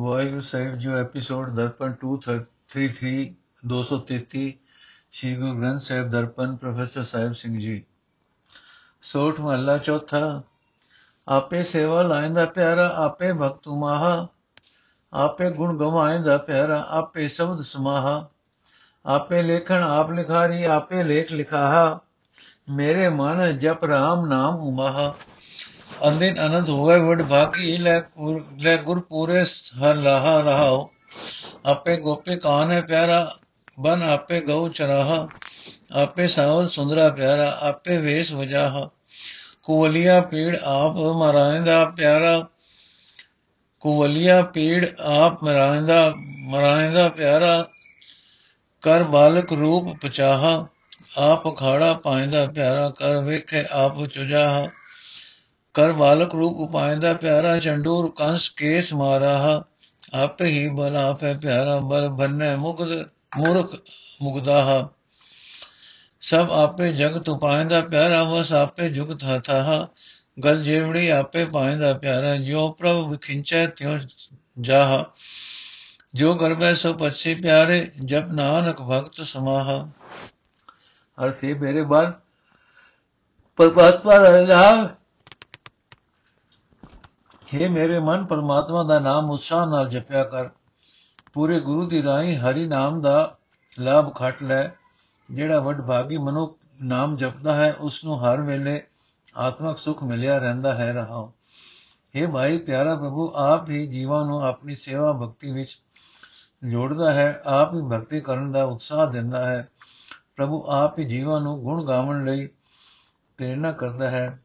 Waheguru 0.00 0.40
Sahib 0.40 0.78
ji 0.78 0.88
episode 0.88 1.54
Darpan 1.54 1.92
233 2.04 3.34
233 3.66 4.52
Shri 5.12 5.36
Guru 5.36 5.60
Granth 5.60 5.80
Sahib 5.80 6.10
Darpan 6.10 6.56
professor 6.56 7.02
Sahib 7.02 7.32
Singh 7.32 7.60
ji. 7.60 7.84
ਸੋਠ 9.02 9.40
ਮਹੱਲਾ 9.40 9.78
ਚੌਥਾ, 9.78 10.42
ਆਪੇ 11.28 11.62
ਸੇਵਾ 11.62 12.02
ਲਾਇੰਦਾ 12.02 12.46
ਪਿਆਰਾ, 12.46 12.88
ਆਪੇ 12.96 13.32
ਭਗਤ 13.32 13.68
ਮਾਹਾ 13.68 14.28
ਆਪੇ 15.12 15.50
ਗੁਣ 15.50 15.76
ਗਵਾਇੰਦਾ 15.78 16.38
ਪਿਆਰਾ, 16.38 16.86
ਆਪੇ 16.88 17.28
ਸ਼ਬਦ 17.28 17.60
ਸਮਾਹਾ, 17.60 18.28
ਆਪੇ 19.06 19.42
ਲੇਖਣ 19.42 19.82
ਆਪ 19.82 20.10
ਲਿਖਾਰੀ, 20.10 20.64
ਆਪੇ 20.64 21.02
ਲੇਖ 21.02 21.32
ਲਿਖਾਹਾ, 21.32 22.00
ਮੇਰੇ 22.68 23.08
ਮਨ 23.08 23.58
ਜਪ 23.58 23.84
ਰਾਮ 23.84 24.26
ਨਾਮ 24.26 24.54
ਉਮਾਹਾ। 24.54 25.14
ਅੰਦਿਨ 26.08 26.46
ਅਨੰਦ 26.46 26.68
ਹੋਵੇ 26.68 27.00
ਵਡ 27.00 27.22
ਭਾਗੀ 27.22 27.76
ਲੈ 27.76 28.00
ਗੁਰ 28.00 28.46
ਲੈ 28.60 28.76
ਗੁਰ 28.76 29.00
ਪੂਰੇ 29.00 29.42
ਹਰ 29.42 29.94
ਲਾਹਾ 29.94 30.40
ਰਹਾਓ। 30.40 30.90
ਆਪੇ 31.66 31.96
ਗੋਪੀ 31.96 32.36
ਕਾਨ 32.36 32.72
ਹੈ 32.72 32.80
ਪਿਆਰਾ, 32.80 33.36
ਬਨ 33.80 34.02
ਆਪੇ 34.02 34.40
ਗਉ 34.40 34.68
ਚਰਾਹਾ। 34.68 35.28
ਆਪੇ 35.92 36.28
ਸਾਵਲ 36.28 36.68
ਸੁੰਦਰਾ 36.68 37.08
ਪਿਆਰਾ, 37.08 37.58
ਆਪੇ 37.60 37.96
ਵੇਸ 37.96 38.32
ਵਜਾਹਾ। 38.32 38.90
ਕੁਵਲੀਆ 39.62 40.20
ਪੀੜ 40.20 40.56
ਆਪ 40.56 40.96
ਮਰਾਇੰਦਾ 40.96 41.84
ਪਿਆਰਾ। 41.84 42.46
ਕੁਵਲੀਆ 43.80 44.42
ਪੀੜ 44.42 44.86
ਆਪ 45.00 45.44
ਮਰਾਇੰਦਾ 45.44 46.14
ਮਰਾਇੰਦਾ 46.46 47.08
ਪਿਆਰਾ। 47.08 47.68
ਕਰ 48.82 49.02
ਬਾਲਕ 49.02 49.52
ਰੂਪ 49.52 49.96
ਪਚਾਹਾ, 50.02 50.66
ਆਪ 51.18 51.56
ਅਖਾੜਾ 51.56 51.94
ਪਾਇੰਦਾ 51.94 52.46
ਪਿਆਰਾ। 52.46 52.90
ਕਰ 52.90 53.20
ਵੇਖੇ 53.20 53.64
ਆਪ 53.70 54.06
ਚੁਜਾਹਾ। 54.06 54.68
ਕਰ 55.76 55.92
ਬਾਲਕ 55.92 56.34
ਰੂਪ 56.34 56.56
ਉਪਾਇੰਦਾ 56.56 57.14
ਪਿਆਰਾ 57.14 57.58
ਚੰਡੂਰ 57.58 58.12
ਕੰਸ 58.16 58.48
ਕੇਸ 58.48 58.94
ਮਾਰਾਹਾ, 58.94 59.64
ਆਪੇ 60.14 60.44
ਹੀ 60.44 60.68
ਬਲ 60.68 60.96
ਆਪੇ 60.96 61.34
ਪਿਆਰਾ 61.34 61.78
ਬਲ 61.78 62.08
ਬੰਨੇ 62.08 62.56
ਮੁਗਦ 62.56 63.08
ਮੂਰਖ 63.36 63.76
ਮੁਗਦਾਹਾ 64.22 64.88
ਸਭ 66.20 66.48
ਆਪੇ 66.52 66.92
ਜਗਤ 66.92 67.28
ਉਪਾਇੰਦਾ 67.28 67.80
ਪਿਆਰਾ 67.80 68.22
ਵਸ 68.22 68.52
ਆਪੇ 68.52 68.88
ਜੁਗਤ 68.88 69.24
ਹਥਾਹਾ 69.24 69.88
ਗਲ 70.44 70.62
ਜੇਵੜੀ 70.64 71.08
ਆਪੇ 71.08 71.44
ਪਾਇੰਦਾ 71.44 71.94
ਪਿਆਰਾ 71.94 72.36
ਜੋ 72.36 72.72
ਪ੍ਰਭ 72.72 73.08
ਵਿਖਿੰਚੈ 73.10 73.66
ਤਿਉ 73.66 73.98
ਜਾਹਾ। 74.60 75.04
ਜੋ 76.14 76.34
ਗਰਬੈ 76.34 76.74
ਸੋ 76.74 76.92
ਪਛੀ 76.92 77.34
ਪਿਆਰੇ, 77.34 77.90
ਜਪ 78.04 78.24
ਨਾਨਕ 78.26 78.82
ਭਗਤ 78.82 79.20
ਸਮਾਹਾ। 79.24 79.88
ਅਰਥੇ 81.24 81.54
ਮੇਰੇ 81.54 81.82
ਬਾਦ 81.82 82.12
ਪਰਮਾਤਮਾ 83.56 84.18
ਦਾ 84.18 84.40
ਨਾਮ 84.40 84.88
हे 87.54 87.70
ਮੇਰੇ 87.70 87.98
ਮਨ 87.98 88.24
ਪਰਮਾਤਮਾ 88.26 88.82
ਦਾ 88.82 88.98
ਨਾਮ 88.98 89.30
ਉਤਸ਼ਾਹ 89.30 89.66
ਨਾਲ 89.66 89.88
ਜਪਿਆ 89.88 90.24
ਕਰ। 90.24 90.48
ਪੂਰੇ 91.32 91.60
ਗੁਰੂ 91.60 91.86
ਦੀ 91.86 92.02
ਰਾਹੀਂ 92.02 92.36
ਹਰੀ 92.36 92.66
ਨਾਮ 92.66 93.00
ਦਾ 93.00 93.38
ਲਾਭ 93.78 94.14
ਖਟ 94.14 94.42
ਲੈ। 94.42 94.68
ਜਿਹੜਾ 95.30 95.60
ਵੱਡ 95.60 95.80
ਭਾਗੀ 95.80 96.16
ਮਨੁੱਖ 96.16 96.58
ਨਾਮ 96.82 97.16
ਜਪਦਾ 97.16 97.56
ਹੈ 97.56 97.72
ਉਸ 97.72 98.04
ਨੂੰ 98.04 98.24
ਹਰ 98.24 98.40
ਵੇਲੇ 98.40 98.82
ਆਤਮਿਕ 99.36 99.78
ਸੁਖ 99.78 100.02
ਮਿਲਿਆ 100.02 100.38
ਰਹਿੰਦਾ 100.38 100.74
ਹੈ 100.74 100.92
ਰਹਾਓ 100.92 101.32
हे 102.14 102.30
ਭਾਈ, 102.30 102.58
ਪਿਆਰਾ 102.58 102.96
ਪ੍ਰਭੂ, 102.96 103.32
ਆਪ 103.36 103.70
ਹੀ 103.70 103.86
ਜੀਵਾਂ 103.86 104.24
ਨੂੰ 104.24 104.42
ਆਪਣੀ 104.42 104.74
ਸੇਵਾ 104.74 105.12
ਭਗਤੀ 105.12 105.52
ਵਿੱਚ 105.52 105.82
ਜੋੜਦਾ 106.64 107.12
ਹੈ, 107.12 107.42
ਆਪ 107.46 107.74
ਹੀ 107.74 107.80
ਭਗਤੀ 107.82 108.20
ਕਰਨ 108.20 108.52
ਦਾ 108.52 108.64
ਉਤਸ਼ਾਹ 108.64 109.10
ਦਿੰਦਾ 109.10 109.46
ਹੈ। 109.46 109.68
ਪ੍ਰਭੂ 110.36 110.64
ਆਪ 110.68 110.98
ਹੀ 110.98 111.04
ਜੀਵਾਂ 111.04 111.40
ਨੂੰ 111.40 111.60
ਗੁਣ 111.60 111.86
ਗਾਵਣ 111.86 112.24
ਲਈ 112.24 112.46
ਪ੍ਰੇਰਣਾ 113.36 113.72
ਕਰਦਾ 113.72 114.10
ਹੈ। 114.10 114.42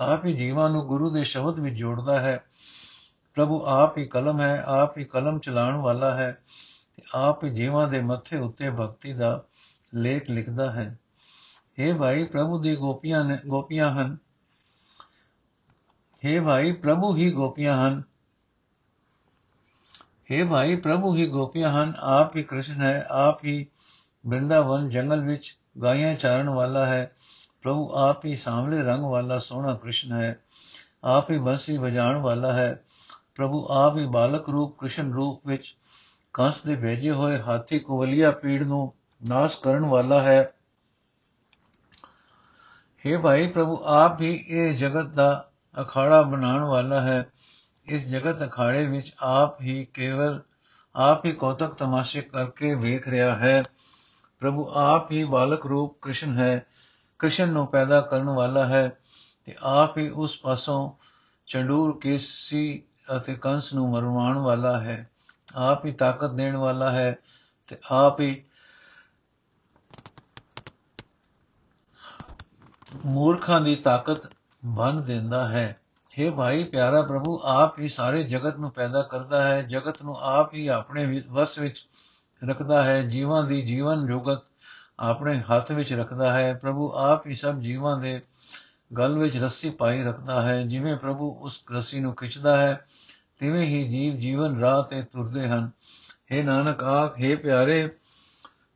ਆਪ 0.00 0.24
ਹੀ 0.26 0.32
ਜੀਵਾਂ 0.32 0.68
ਨੂੰ 0.70 0.86
ਗੁਰੂ 0.86 1.10
ਦੇ 1.10 1.22
ਸ਼ਬਦ 1.24 1.58
ਵਿੱਚ 1.60 1.76
ਜੋੜਦਾ 1.76 2.20
ਹੈ 2.20 2.36
ਪ੍ਰਭੂ 3.36 3.62
ਆਪ 3.66 3.98
ਹੀ 3.98 4.06
ਕਲਮ 4.06 4.40
ਹੈ 4.40 4.62
ਆਪ 4.68 4.98
ਹੀ 4.98 5.04
ਕਲਮ 5.04 5.38
ਚਲਾਉਣ 5.38 5.76
ਵਾਲਾ 5.76 6.14
ਹੈ 6.16 6.36
ਆਪ 7.14 7.44
ਹੀ 7.44 7.50
ਜੀਵਾਂ 7.50 7.86
ਦੇ 7.88 8.00
ਮੱਥੇ 8.00 8.38
ਉੱਤੇ 8.38 8.70
ਭਗਤੀ 8.70 9.12
ਦਾ 9.12 9.42
ਲੇਖ 9.94 10.30
ਲਿਖਦਾ 10.30 10.70
ਹੈ 10.72 10.86
हे 11.78 11.96
ਭਾਈ 11.98 12.24
ਪ੍ਰਭੂ 12.24 12.58
ਦੀ 12.58 12.74
ਗੋਪੀਆਂ 12.76 13.24
ਨੇ 13.24 13.38
ਗੋਪੀਆਂ 13.46 13.90
ਹਨ 13.92 14.16
हे 16.22 16.44
ਭਾਈ 16.44 16.72
ਪ੍ਰਭੂ 16.72 17.14
ਹੀ 17.16 17.30
ਗੋਪੀਆਂ 17.32 17.76
ਹਨ 17.76 18.02
हे 20.30 20.48
ਭਾਈ 20.50 20.76
ਪ੍ਰਭੂ 20.76 21.14
ਹੀ 21.16 21.26
ਗੋਪੀਆਂ 21.26 21.70
ਹਨ 21.72 21.94
ਆਪ 22.10 22.36
ਹੀ 22.36 22.42
ਕ੍ਰਿਸ਼ਨ 22.42 22.82
ਹੈ 22.82 23.06
ਆਪ 23.10 23.44
ਹੀ 23.44 23.66
ਬ੍ਰਿੰਦਾਵਨ 24.24 24.88
ਜੰਗਲ 24.90 25.24
ਵਿੱਚ 25.24 25.56
ਗਾਇਆਂ 25.82 26.14
ਚਾਰਨ 26.14 26.48
ਵਾਲਾ 26.48 26.86
ਹੈ 26.86 27.12
ਪ੍ਰਭੂ 27.65 27.93
ਆਪ 27.95 28.25
ਹੀ 28.25 28.35
ਸਾਹਮਣੇ 28.35 28.83
ਰੰਗ 28.83 29.03
ਵਾਲਾ 29.03 29.37
ਸੋਹਣਾ 29.39 29.73
ਕ੍ਰਿਸ਼ਨ 29.73 30.11
ਹੈ, 30.11 30.39
ਆਪ 31.03 31.31
ਹੀ 31.31 31.37
ਬੰਸੀ 31.37 31.77
ਵਜਾਉਣ 31.77 32.17
ਵਾਲਾ 32.17 32.53
ਹੈ। 32.53 32.83
ਪ੍ਰਭੂ 33.35 33.67
ਆਪ 33.71 33.97
ਹੀ 33.97 34.05
ਬਾਲਕ 34.05 34.49
ਰੂਪ, 34.49 34.79
ਕ੍ਰਿਸ਼ਨ 34.79 35.13
ਰੂਪ 35.13 35.47
ਵਿੱਚ 35.47 35.75
ਕੰਸ 36.33 36.61
ਦੇ 36.63 36.75
ਭੇਜੇ 36.75 37.11
ਹੋਏ 37.11 37.39
ਹਾਥੀ 37.39 37.79
ਕੁਵਲੀਆ 37.79 38.31
ਪੀੜ 38.31 38.63
ਨੂੰ 38.63 38.93
ਨਾਸ਼ 39.29 39.59
ਕਰਨ 39.59 39.85
ਵਾਲਾ 39.85 40.21
ਹੈ। 40.21 40.53
हे 43.05 43.19
ਭਾਈ 43.19 43.47
ਪ੍ਰਭੂ, 43.47 43.83
ਆਪ 43.85 44.21
ਹੀ 44.21 44.45
ਇਹ 44.47 44.77
ਜਗਤ 44.77 45.05
ਦਾ 45.05 45.49
ਅਖਾੜਾ 45.81 46.21
ਬਣਾਉਣ 46.21 46.63
ਵਾਲਾ 46.63 47.01
ਹੈ। 47.01 47.31
ਇਸ 47.85 48.07
ਜਗਤ 48.07 48.49
ਅਖਾੜੇ 48.49 48.87
ਵਿੱਚ 48.87 49.13
ਆਪ 49.19 49.61
ਹੀ 49.61 49.87
ਕੇਵਲ, 49.93 50.41
ਆਪ 50.95 51.25
ਹੀ 51.25 51.31
ਕੌਤਕ 51.31 51.73
ਤਮਾਸ਼ੇ 51.73 52.21
ਕਰਕੇ 52.21 52.75
ਵੇਖ 52.75 53.07
ਰਿਹਾ 53.07 53.35
ਹੈ। 53.37 53.63
ਪ੍ਰਭੂ 54.39 54.71
ਆਪ 54.73 55.11
ਹੀ 55.11 55.23
ਬਾਲਕ 55.23 55.65
ਰੂਪ 55.65 55.97
ਕ੍ਰਿਸ਼ਨ 56.01 56.37
ਹੈ। 56.39 56.65
ਕ੍ਰਿਸ਼ਨ 57.19 57.49
ਨੂੰ 57.49 57.67
ਪੈਦਾ 57.67 58.01
ਕਰਨ 58.01 58.29
ਵਾਲਾ 58.29 58.65
ਹੈ 58.65 58.97
ਤੇ 59.45 59.55
ਆਪ 59.61 59.97
ਹੀ 59.97 60.09
ਉਸ 60.09 60.39
ਪਾਸੋਂ 60.39 60.91
ਚੰਡੂਰ 61.45 61.99
ਕੇਸੀ 61.99 62.83
ਅਤੇ 63.17 63.35
ਕੰਸ 63.35 63.73
ਨੂੰ 63.73 63.91
ਮਰਵਾਉਣ 63.91 64.37
ਵਾਲਾ 64.37 64.79
ਹੈ। 64.79 65.09
ਆਪ 65.55 65.85
ਹੀ 65.85 65.91
ਤਾਕਤ 65.91 66.31
ਦੇਣ 66.31 66.55
ਵਾਲਾ 66.55 66.91
ਹੈ 66.91 67.17
ਤੇ 67.67 67.77
ਆਪ 67.91 68.19
ਹੀ 68.19 68.43
ਮੂਰਖਾਂ 73.05 73.61
ਦੀ 73.61 73.75
ਤਾਕਤ 73.75 74.33
ਬੰਨ 74.65 75.03
ਦਿੰਦਾ 75.03 75.47
ਹੈ। 75.47 75.81
हे 76.19 76.35
ਭਾਈ, 76.35 76.63
ਪਿਆਰਾ 76.63 77.01
ਪ੍ਰਭੂ, 77.01 77.41
ਆਪ 77.43 77.79
ਹੀ 77.79 77.89
ਸਾਰੇ 77.89 78.23
ਜਗਤ 78.23 78.55
ਨੂੰ 78.55 78.71
ਪੈਦਾ 78.71 79.01
ਕਰਦਾ 79.01 79.47
ਹੈ। 79.47 79.61
ਜਗਤ 79.61 80.03
ਨੂੰ 80.03 80.17
ਆਪ 80.19 80.53
ਹੀ 80.53 80.67
ਆਪਣੇ 80.67 81.23
ਵਸ 81.27 81.59
ਵਿੱਚ 81.59 81.87
ਰੱਖਦਾ 82.49 82.83
ਹੈ। 82.83 83.01
ਜੀਵਾਂ 83.01 83.43
ਦੀ 83.43 83.61
ਜੀਵਨ 83.61 84.07
ਜੁਗਤ 84.07 84.41
ਆਪਣੇ 84.98 85.34
ਹੱਥ 85.50 85.72
ਵਿੱਚ 85.72 85.92
ਰੱਖਦਾ 85.92 86.32
ਹੈ 86.32 86.52
ਪ੍ਰਭੂ 86.54 86.90
ਆਪ 86.98 87.26
ਹੀ 87.26 87.34
ਸਭ 87.34 87.60
ਜੀਵਾਂ 87.60 87.96
ਦੇ 87.96 88.20
ਗਲ 88.98 89.18
ਵਿੱਚ 89.18 89.36
ਰੱਸੀ 89.36 89.70
ਪਾਈ 89.70 90.02
ਰੱਖਦਾ 90.02 90.40
ਹੈ 90.42 90.62
ਜਿਵੇਂ 90.62 90.96
ਪ੍ਰਭੂ 90.96 91.30
ਉਸ 91.40 91.62
ਰੱਸੀ 91.72 92.00
ਨੂੰ 92.00 92.14
ਖਿੱਚਦਾ 92.14 92.56
ਹੈ 92.56 92.74
ਤਿਵੇਂ 93.38 93.66
ਹੀ 93.66 93.82
ਜੀਵ 93.88 94.16
ਜੀਵਨ 94.16 94.58
ਰਾਹ 94.60 94.82
ਤੇ 94.82 95.02
ਤੁਰਦੇ 95.02 95.48
ਹਨ 95.48 95.70
हे 96.32 96.44
ਨਾਨਕ 96.44 96.82
ਆਖ 96.84 97.18
हे 97.18 97.36
ਪਿਆਰੇ 97.36 97.88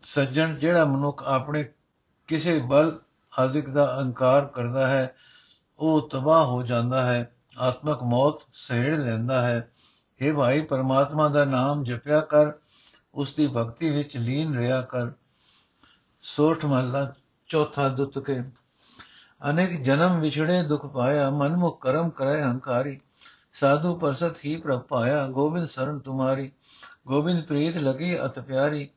ਸੱਜਣ 0.05 0.57
ਜਿਹੜਾ 0.59 0.85
ਮਨੁੱਖ 0.85 1.23
ਆਪਣੇ 1.23 1.65
ਕਿਸੇ 2.29 2.59
ਬਲ 2.59 2.99
ਆਦਿਕ 3.33 3.69
ਦਾ 3.69 3.85
ਅਹੰਕਾਰ 3.95 4.45
ਕਰਦਾ 4.47 4.87
ਹੈ 4.87 5.15
ਉਹ 5.79 6.09
ਤਬਾਹ 6.09 6.45
ਹੋ 6.47 6.63
ਜਾਂਦਾ 6.63 7.05
ਹੈ 7.05 7.33
ਆਤਮਕ 7.59 8.03
ਮੌਤ 8.03 8.41
ਸਹਿੜ 8.53 8.99
ਲੈਂਦਾ 9.01 9.41
ਹੈ 9.43 9.59
हे 10.21 10.35
ਭਾਈ 10.37 10.61
ਪਰਮਾਤਮਾ 10.61 11.29
ਦਾ 11.29 11.45
ਨਾਮ 11.45 11.85
ਜਪਿਆ 11.85 12.21
ਕਰ 12.21 12.53
ਉਸ 13.15 13.35
ਦੀ 13.35 13.47
ਭਗਤੀ 13.47 13.91
ਵਿੱਚ 13.91 14.17
ਲੀਨ 14.17 14.55
ਰਿਹਾ 14.55 14.81
ਕਰ 14.83 15.11
ਸੋਠ 16.30 16.66
ਮਹਲਾ 16.66 17.06
ਚੌਥਾ 17.50 17.88
ਦੁੱਤ 17.90 18.18
ਕੇ 18.20 18.40
ਅਨੇਕ 19.42 19.72
ਜਨਮ 19.84 20.20
ਵਿਛੜੇ 20.20 20.62
ਦੁਖ 20.64 20.86
ਪਾਇਆ 20.86 21.30
ਮਨਮੁਖ 21.30 21.82
ਕਰਮ 21.82 22.10
ਕਰੇ 22.10 22.42
ਹੰਕਾਰੀ 22.42 23.00
ਸਾਧੂ 23.54 23.96
ਪਰਸਤ 23.96 24.46
ਹੀ 24.46 24.56
ਪ੍ਰਭ 24.56 24.82
ਪਾਇਆ 24.82 25.26
ਗੋਬਿੰਦ 25.28 25.66
ਸਰਨ 25.66 26.00
ਤੁਮਾਰੀ 26.00 26.52
ਗੋਬਿੰਦ 27.08 27.46
ਪ੍ਰੀਤ 27.46 27.78
ਲਗੀ 27.78 28.16
ਅਤ 28.26 28.40
ਪਿਆਰੀ 28.40 28.88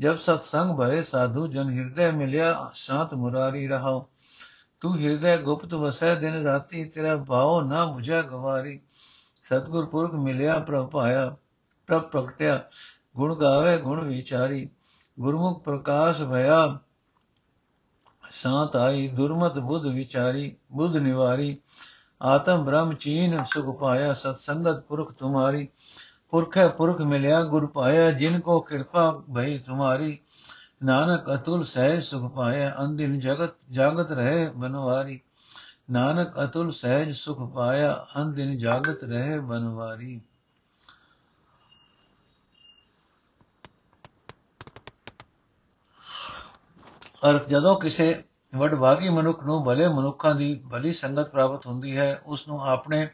ਜਬ 0.00 0.16
ਸਤ 0.16 0.42
ਸੰਗ 0.42 0.76
ਭਰੇ 0.76 1.02
ਸਾਧੂ 1.02 1.46
ਜਨ 1.46 1.70
ਹਿਰਦੈ 1.70 2.10
ਮਿਲਿਆ 2.12 2.70
ਸ਼ਾਂਤ 2.74 3.14
ਮੁਰਾਰੀ 3.14 3.66
ਰਹਾਓ 3.68 4.06
ਤੂੰ 4.82 4.96
ਹਿਰਦੈ 4.98 5.36
ਗੁਪਤ 5.38 5.74
ਵਸੈ 5.74 6.14
ਦਿਨ 6.14 6.42
ਰਾਤੀ 6.44 6.84
ਤੇਰਾ 6.84 7.16
ਭਾਉ 7.24 7.60
ਨਾ 7.60 7.84
부ਝੈ 7.86 8.22
ਗਵਾਰੀ 8.22 8.78
ਸਤਗੁਰ 9.44 9.86
ਪੁਰਖ 9.86 10.14
ਮਿਲਿਆ 10.14 10.58
ਪ੍ਰਭ 10.60 10.90
ਪਾਇਆ 10.90 11.28
ਪ੍ਰਭ 11.88 12.02
ਪ੍ਰਗਟਿਆ 12.02 12.62
ਗੁਣ 13.16 13.34
ਗਾਵੇ 13.34 13.76
ਗੁਣ 13.78 14.04
ਵਿਚਾਰੀ 14.06 14.68
ਗੁਰਮੁਖ 15.18 15.62
ਪ੍ਰਕਾਸ਼ 15.62 16.22
ਭਇਆ, 16.22 16.78
ਸ਼ਾਂਤ 18.30 18.76
ਆਈ, 18.76 19.08
ਦੁਰਮਤ 19.08 19.58
ਬੁੱਧ 19.58 19.86
ਵਿਚਾਰੀ, 19.86 20.56
ਬੁੱਧ 20.72 20.96
ਨਿਵਾਰੀ, 20.96 21.56
ਆਤਮ 22.22 22.64
ਬ੍ਰਹਮ 22.64 22.94
ਚੀਨ 22.94 23.44
ਸੁਖ 23.44 23.78
ਪਾਇਆ, 23.80 24.12
ਸਤ 24.12 24.38
ਸੰਗਤ 24.38 24.80
ਪੁਰਖ 24.80 25.12
ਤੁਮਾਰੀ, 25.12 25.68
ਪੁਰਖੈ 26.30 26.68
ਪੁਰਖ 26.68 27.00
ਮਿਲਿਆ, 27.00 27.42
ਗੁਰ 27.42 27.66
ਪਾਇਆ, 27.66 28.10
ਜਿਨ 28.10 28.40
ਕੋ 28.40 28.60
ਕਿਰਪਾ 28.60 29.10
ਭਈ 29.34 29.58
ਤੁਮਾਰੀ, 29.58 30.18
ਨਾਨਕ 30.82 31.34
ਅਤੁਲ 31.34 31.64
ਸਹਿਜ 31.64 32.04
ਸੁਖ 32.04 32.32
ਪਾਇਆ 32.32 32.74
ਅੰਦਿਨ 32.84 33.18
ਜਗਤ 33.20 33.54
ਜਾਗਤ 33.70 34.12
ਰਹੇ 34.12 34.48
ਬਨਵਾਰੀ, 34.56 35.20
ਨਾਨਕ 35.90 36.44
ਅਤੁਲ 36.44 36.72
ਸਹਿਜ 36.72 37.16
ਸੁਖ 37.16 37.54
ਪਾਇਆ 37.54 38.06
ਅੰਦਿਨ 38.16 38.58
ਜਾਗਤ 38.58 39.04
ਰਹੇ 39.04 39.38
ਬਨਵਾਰੀ। 39.40 40.20
ਅਰਥ 47.30 47.48
ਜਦੋਂ 47.48 47.80
ਕਿਸੇ 47.80 48.22
ਵਡਭਾਗੀ 48.54 49.08
ਮਨੁੱਖ 49.08 49.44
ਨੂੰ 49.44 49.64
ਭਲੇ 49.64 49.88
ਮਨੁੱਖਾਂ 49.88 50.34
ਦੀ 50.34 50.62
ਭਲੀ 50.70 50.92
ਸੰਗਤ 50.92 51.30
ਪ੍ਰਾਪਤ 51.30 51.66
ਹੁੰਦੀ 51.66 51.96
ਹੈ, 51.96 52.22
ਉਸ 52.26 52.48
ਨੂੰ 52.48 52.64
ਆਪਣੇ 52.64 53.06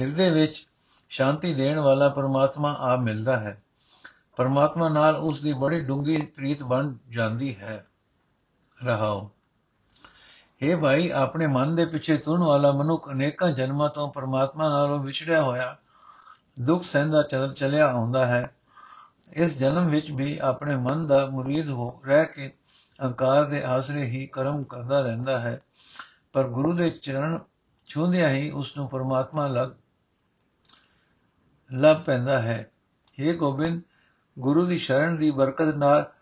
ਹਿਰਦੇ 0.00 0.30
ਵਿੱਚ 0.30 0.68
ਸ਼ਾਂਤੀ 1.08 1.54
ਦੇਣ 1.54 1.78
ਵਾਲਾ 1.78 2.08
ਪਰਮਾਤਮਾ 2.08 2.72
ਆ 2.72 2.96
ਮਿਲਦਾ 2.96 3.36
ਹੈ। 3.36 3.62
ਪਰਮਾਤਮਾ 4.36 4.88
ਨਾਲ 4.88 5.16
ਉਸ 5.16 5.42
ਦੀ 5.42 5.52
ਬੜੀ 5.52 5.80
ਡੂੰਗੀ 5.80 6.16
ਪ੍ਰੀਤ 6.16 6.62
ਬਣ 6.62 6.94
ਜਾਂਦੀ 7.08 7.56
ਹੈ। 7.56 7.86
ਰਹਾਓ। 8.84 9.30
हे 10.62 10.80
ਭਾਈ, 10.80 11.10
ਆਪਣੇ 11.10 11.46
ਮਨ 11.46 11.76
ਦੇ 11.76 11.84
ਪਿੱਛੇ 11.84 12.16
ਤੁਰਨ 12.16 12.42
ਵਾਲਾ 12.42 12.72
ਮਨੁੱਖ 12.72 13.10
ਅਨੇਕਾਂ 13.10 13.50
ਜਨਮਾਂ 13.50 13.88
ਤੋਂ 13.88 14.12
ਪਰਮਾਤਮਾ 14.12 14.68
ਨਾਲੋਂ 14.68 14.98
ਵਿਛੜਿਆ 14.98 15.42
ਹੋਇਆ, 15.42 15.76
ਦੁੱਖ 16.60 16.84
ਸਹਿੰਦਾ 16.84 17.22
ਚੱਲ 17.22 17.54
ਚਲਿਆ 17.54 17.90
ਆਉਂਦਾ 17.92 18.26
ਹੈ। 18.26 18.56
ਇਸ 19.32 19.58
ਜਨਮ 19.58 19.86
ਵਿੱਚ 19.86 20.10
ਵੀ 20.10 20.38
ਆਪਣੇ 20.42 20.76
ਮਨ 20.76 21.06
ਦਾ 21.06 21.26
ਮੁਰੀਦ 21.26 21.68
ਹੋ 21.68 22.00
ਰਹਿ 22.06 22.26
ਕੇ 22.26 22.52
ਅਹੰਕਾਰ 23.00 23.44
ਦੇ 23.44 23.62
ਆਸਰੇ 23.62 24.04
ਹੀ 24.04 24.26
ਕਰਮ 24.26 24.64
ਕਰਦਾ 24.64 25.00
ਰਹਿੰਦਾ 25.02 25.38
ਹੈ, 25.40 25.60
ਪਰ 26.32 26.48
ਗੁਰੂ 26.48 26.72
ਦੇ 26.72 26.90
ਚਰਨ 26.90 27.38
ਛੂੰਦਿਆਂ 27.88 28.30
ਹੀ 28.30 28.50
ਉਸ 28.50 28.76
ਨੂੰ 28.76 28.88
ਪਰਮਾਤਮਾ 28.88 29.46
ਲੱਗ, 29.46 29.70
ਲੱਭ 31.70 32.02
ਪੈਂਦਾ 32.02 32.42
ਹੈ। 32.42 32.70
हे 33.18 33.36
ਗੋਬਿੰਦ, 33.36 33.82
ਗੁਰੂ 34.38 34.66
ਦੀ 34.66 34.78
ਸ਼ਰਨ 34.78 35.16
ਦੀ 35.16 35.30
ਬਰਕਤ 35.30 35.74
ਨਾਲ 35.74 36.12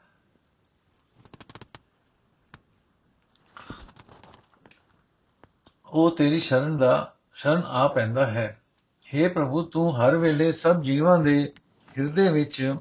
ਉਹ 5.86 6.16
ਤੇਰੀ 6.16 6.40
ਸ਼ਰਨ 6.40 6.76
ਦਾ, 6.78 7.14
ਸ਼ਰਨ 7.34 7.62
ਆ 7.66 7.88
ਪੈਂਦਾ 7.88 8.26
ਹੈ। 8.26 8.62
हे 9.06 9.32
ਪ੍ਰਭੂ, 9.32 9.62
ਤੂੰ 9.62 9.96
ਹਰ 9.96 10.16
ਵੇਲੇ 10.16 10.52
ਸਭ 10.52 10.82
ਜੀਵਾਂ 10.82 11.18
ਦੇ 11.18 11.54
ਹਿਰਦੇ 11.98 12.28
ਵਿੱਚ 12.32 12.74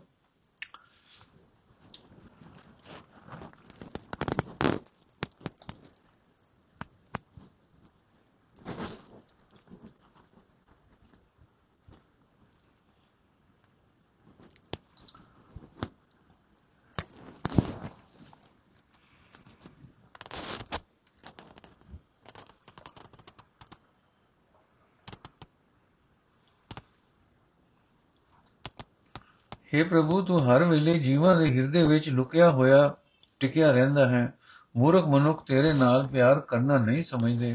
हे 29.74 29.82
ਪ੍ਰਭੂ 29.84 30.20
ਤੂੰ 30.22 30.40
ਹਰ 30.42 30.64
ਵੇਲੇ 30.64 30.98
ਜੀਵਾਂ 30.98 31.34
ਦੇ 31.36 31.46
ਹਿਰਦੇ 31.48 31.82
ਵਿੱਚ 31.82 32.08
ਲੁਕਿਆ 32.08 32.50
ਹੋਇਆ 32.50 32.94
ਟਿਕਿਆ 33.40 33.70
ਰਹਿੰਦਾ 33.72 34.08
ਹੈ 34.08 34.32
ਮੂਰਖ 34.74 35.04
ਮਨੁੱਖ 35.04 35.44
ਤੇਰੇ 35.46 35.72
ਨਾਲ 35.72 36.06
ਪਿਆਰ 36.06 36.40
ਕਰਨਾ 36.40 36.78
ਨਹੀਂ 36.78 37.04
ਸਮਝਦੇ 37.04 37.54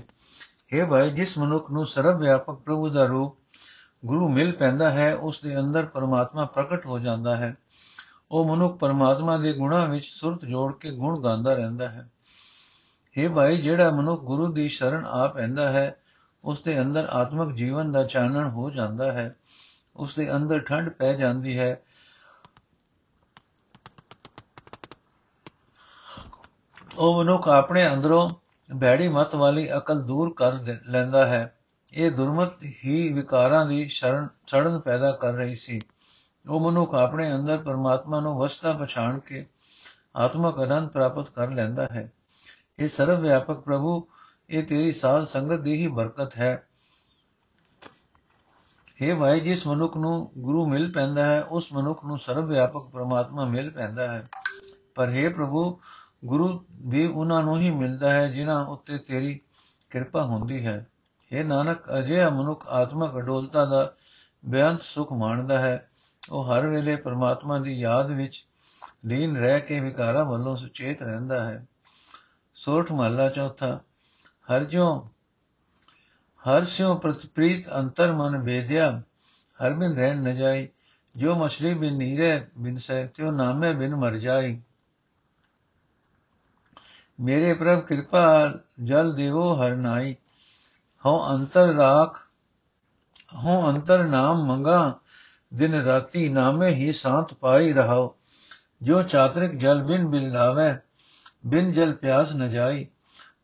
हे 0.72 0.88
ਭਾਈ 0.90 1.10
ਜਿਸ 1.10 1.38
ਮਨੁੱਖ 1.38 1.70
ਨੂੰ 1.72 1.86
ਸਰਵ 1.88 2.20
ਵਿਆਪਕ 2.20 2.60
ਪ੍ਰਭੂ 2.60 2.90
ਦਾ 2.90 3.06
ਰੂਪ 3.06 3.36
ਗੁਰੂ 4.06 4.28
ਮਿਲ 4.28 4.52
ਪੈਂਦਾ 4.52 4.90
ਹੈ 4.92 5.14
ਉਸ 5.16 5.42
ਦੇ 5.42 5.58
ਅੰਦਰ 5.60 5.86
ਪਰਮਾਤਮਾ 5.86 6.46
ਪ੍ਰਗਟ 6.46 6.86
ਹੋ 6.86 7.00
ਜਾਂਦਾ 7.00 7.36
ਹੈ 7.36 7.56
ਉਹ 8.32 8.46
ਮਨੁੱਖ 8.46 8.78
ਪਰਮਾਤਮਾ 8.80 9.38
ਦੇ 9.38 9.54
ਗੁਣਾਂ 9.54 9.88
ਵਿੱਚ 9.88 10.06
ਸੁਰਤ 10.06 10.46
ਜੋੜ 10.46 10.72
ਕੇ 10.74 10.92
ਗੁਣ 10.92 11.22
ਗਾਉਂਦਾ 11.22 11.54
ਰਹਿੰਦਾ 11.54 11.90
ਹੈ 11.90 12.08
हे 13.16 13.30
ਭਾਈ 13.34 13.58
ਜਿਹੜਾ 13.58 13.90
ਮਨੁੱਖ 13.92 14.22
ਗੁਰੂ 14.24 14.52
ਦੀ 14.54 14.68
ਸ਼ਰਨ 14.70 15.06
ਆ 15.06 15.28
ਪੈਂਦਾ 15.28 15.70
ਹੈ 15.72 15.96
ਉਸ 16.44 16.62
ਦੇ 16.62 16.80
ਅੰਦਰ 16.82 17.08
ਆਤਮਿਕ 17.12 17.56
ਜੀਵਨ 17.56 17.92
ਦਾ 17.92 18.04
ਚਾਨਣ 18.06 18.48
ਹੋ 18.50 18.70
ਜਾਂਦਾ 18.70 19.12
ਹੈ 19.12 19.34
ਉਸ 19.96 20.16
ਦੇ 20.16 20.32
ਅੰਦਰ 20.36 20.60
ਠੰਡ 20.60 20.90
ਪੈ 20.90 21.14
ਜਾਂਦੀ 21.14 21.58
ਹੈ 21.60 21.76
ਉਹ 27.01 27.25
ਮਨੁੱਖ 27.25 27.49
ਆਪਣੇ 27.49 27.93
ਅੰਦਰੋਂ 27.95 28.31
ਭੈੜੀ 28.81 29.09
ਮਤ 29.09 29.35
ਵਾਲੀ 29.35 29.73
ਅਕਲ 29.77 30.03
ਦੂਰ 30.03 30.35
ਕਰ 30.37 30.53
ਲੈਂਦਾ 30.89 31.27
ਹੈ। 31.27 31.59
ਇਹ 31.93 32.11
ਦੁਰਮਤ 32.11 32.63
ਹੀ 32.85 33.13
ਵਿਕਾਰਾਂ 33.13 33.67
ਦੀ 33.67 33.89
ਸ਼ਰਨ 33.89 34.29
ਛੜਨ 34.47 34.79
ਪੈਦਾ 34.79 35.13
ਕਰ 35.13 35.33
ਰਹੀ 35.33 35.55
ਸੀ। 35.55 35.81
ਉਹ 36.49 36.61
ਮਨੁੱਖ 36.61 36.95
ਆਪਣੇ 36.95 37.35
ਅੰਦਰ 37.35 37.59
ਪਰਮਾਤਮਾ 37.59 38.21
ਨੂੰ 38.21 38.39
ਵਸਤਾ 38.39 38.73
ਪਛਾਣ 38.73 39.19
ਕੇ 39.19 39.47
ਆਤਮਕ 40.17 40.59
ਆਨੰਦ 40.59 40.89
ਪ੍ਰਾਪਤ 40.89 41.31
ਕਰ 41.31 41.51
ਲੈਂਦਾ 41.51 41.89
ਹੈ। 41.93 42.13
ਇਹ 42.79 42.89
ਸਰਵ 42.89 43.21
ਵਿਆਪਕ 43.21 43.61
ਪ੍ਰਭੂ, 43.61 44.09
ਇਹ 44.51 44.63
ਤੇਰੀ 44.63 44.93
ਸਾਧ 44.93 45.25
ਸੰਗਤ 45.25 45.61
ਦੀ 45.61 45.75
ਹੀ 45.75 45.89
ਬਰਕਤ 45.89 46.37
ਹੈ। 46.39 46.69
हे 49.03 49.19
ਭਾਈ, 49.19 49.41
ਜਿਸ 49.41 49.67
ਮਨੁੱਖ 49.67 49.97
ਨੂੰ 49.97 50.33
ਗੁਰੂ 50.39 50.67
ਮਿਲ 50.67 50.93
ਪੈਂਦਾ 50.93 51.27
ਹੈ, 51.27 51.43
ਉਸ 51.43 51.73
ਮਨੁੱਖ 51.73 52.05
ਨੂੰ 52.05 52.19
ਸਰਵ 52.19 52.47
ਵਿਆਪਕ 52.47 52.91
ਪਰਮਾਤਮਾ 52.93 53.45
ਮਿਲ 53.45 53.71
ਪੈਂਦਾ 53.71 54.09
ਹੈ। 54.09 54.29
ਪਰ 54.95 55.09
हे 55.09 55.35
ਪ੍ਰਭੂ 55.35 55.81
ਗੁਰੂ 56.25 56.65
ਵੀ 56.89 57.07
ਉਹਨਾਂ 57.07 57.43
ਨੂੰ 57.43 57.61
ਹੀ 57.61 57.71
ਮਿਲਦਾ 57.71 58.11
ਹੈ, 58.11 58.27
ਜਿਨ੍ਹਾਂ 58.27 58.67
ਉੱਤੇ 58.67 58.99
ਤੇਰੀ 58.99 59.41
ਕਿਰਪਾ 59.91 60.23
ਹੁੰਦੀ 60.23 60.67
ਹੈ। 60.67 60.87
ਇਹ 61.33 61.45
ਨਾਨਕ, 61.45 61.79
ਅਜਿਹਾ 61.99 62.29
ਮਨੁੱਖ 62.29 62.69
ਆਤਮਕ 62.69 63.17
ਅਡੋਲਤਾ 63.17 63.65
ਦਾ 63.65 63.95
ਬੇਅੰਤ 64.47 64.83
ਸੁਖ 64.83 65.13
ਮਾਣਦਾ 65.13 65.59
ਹੈ। 65.59 65.91
ਉਹ 66.31 66.45
ਹਰ 66.45 66.67
ਵੇਲੇ 66.67 66.97
ਪਰਮਾਤਮਾ 66.97 67.59
ਦੀ 67.59 67.81
ਯਾਦ 67.81 68.11
ਵਿੱਚ 68.11 68.47
ਲੀਨ 69.05 69.37
ਰਹਿ 69.37 69.61
ਕੇ 69.61 69.81
ਵਿਕਾਰਾਂ 69.81 70.25
ਵੱਲੋਂ 70.25 70.57
ਸੁਚੇਤ 70.57 71.03
ਰਹਿੰਦਾ 71.03 71.45
ਹੈ। 71.45 71.67
ਸੋਠ 72.55 72.93
ਮਹਲਾ 72.93 73.29
ਚੌਥਾ, 73.29 73.81
ਹਰ 74.53 74.65
ਜੋ 74.65 75.09
ਹਰ 76.49 76.65
ਸਿਉ 76.65 76.95
ਪ੍ਰਤਪ੍ਰੀਤ 76.95 77.73
ਅੰਤਰ 77.75 78.13
ਮਨ 78.13 78.39
ਵੇਦਿਆ, 78.39 79.03
ਹਰ 79.65 79.73
ਬਿਨ 79.73 79.95
ਰਹਿਣ 79.95 80.23
ਨ 80.23 80.35
ਜਾਈ। 80.35 80.69
ਜੋ 81.17 81.35
ਮਛਲੀ 81.35 81.75
ਬਿਨ 81.75 81.97
ਨੀਰੇ 81.97 82.47
ਬਿਨ 82.59 82.77
ਸਹਿ, 82.77 83.07
ਤਿਉ 83.07 83.31
ਨਾਮੇ 83.31 83.73
ਬਿਨ 83.73 83.97
ਮਰ 83.97 84.17
ਜਾਈ। 84.17 84.63
ਮੇਰੇ 87.21 87.55
ਪ੍ਰਭ 87.55 87.81
ਕਿਰਪਾ 87.81 88.53
ਜਲ 88.85 89.13
ਦੇਵੋ 89.13 89.55
ਹਰ 89.55 89.75
ਨਾਈ 89.77 90.15
ਹਉ 91.05 91.19
ਅੰਤਰ 91.31 91.75
ਰਾਖ 91.75 92.19
ਹਉ 93.35 93.71
ਅੰਤਰ 93.71 94.05
ਨਾਮ 94.05 94.45
ਮੰਗਾ 94.47 95.01
ਦਿਨ 95.55 95.75
ਰਾਤੀ 95.75 96.29
ਨਾਮੇ 96.29 96.69
ਹੀ 96.71 96.93
ਸਾਥ 96.93 97.35
ਪਾਈ 97.35 97.73
ਰਹਾਓ 97.73 98.15
ਜੋ 98.83 99.03
ਚਾਤਰਿਕ 99.03 99.55
ਜਲ 99.55 99.83
ਬਿਨ 99.83 100.09
ਬਿਲ 100.09 100.31
ਲਾਵੇ 100.33 100.75
ਬਿਨ 101.47 101.73
ਜਲ 101.73 101.93
ਪਿਆਸ 101.93 102.33
ਨ 102.33 102.49
ਜਾਈ 102.49 102.87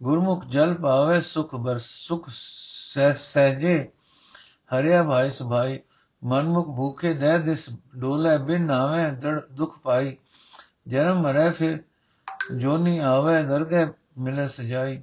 ਗੁਰਮੁਖ 0.03 0.45
ਜਲ 0.45 0.75
ਪਾਵੇ 0.75 1.21
ਸੁਖ 1.21 1.55
ਬਰ 1.55 1.79
ਸੁਖ 1.79 2.29
ਸਹਿਜੇ 3.17 3.93
ਹਰਿਆ 4.71 5.03
ਭਾਈ 5.03 5.31
ਸੁਭਾਈ 5.31 5.79
ਮਨਮੁਖ 6.25 6.67
ਭੂਖੇ 6.67 7.13
ਦੇ 7.15 7.39
ਦਿਸ 7.39 7.69
ਡੋਲੇ 7.97 8.39
ਬਿਨ 8.39 8.63
ਨਾਵੇਂ 8.63 9.13
ਦੜ 9.13 9.41
ਦੁਖ 9.53 9.79
ਪਾਈ 9.79 10.17
ਜਨਮ 10.89 11.21
ਮਰੇ 11.23 11.51
ਫਿਰ 11.51 11.79
ਜੋਨੀ 12.55 12.99
ਆਵੇ 12.99 13.43
ਦਰਗੇ 13.43 13.87
ਮਿਲੇ 14.19 14.49
ਸਜਾਈ। 14.49 15.03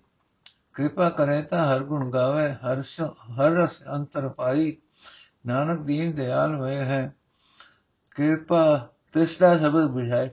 ਕਿਰਪਾ 0.73 1.09
ਕਰੇ 1.09 1.41
ਤਾਂ 1.41 1.75
ਹਰ 1.75 1.79
ਗੁਣ 1.79 2.11
ਗਾਵੇ, 2.11 2.51
ਹਰ 2.51 2.81
ਹਰ 3.07 3.51
ਰਸ 3.51 3.83
ਅੰਤਰ 3.87 4.29
ਪਾਈ। 4.29 4.77
ਨਾਨਕ 5.45 5.79
ਦੀਨ 5.79 6.15
ਦਿਆਲ 6.15 6.55
ਹੋਏ 6.55 6.77
ਹੈ। 6.77 7.15
ਕਿਰਪਾ 8.15 8.89
ਤ੍ਰਿਸ਼ਨਾ 9.13 9.57
ਸਬਦ 9.57 9.87
ਬੁਝਾਏ। 9.87 10.29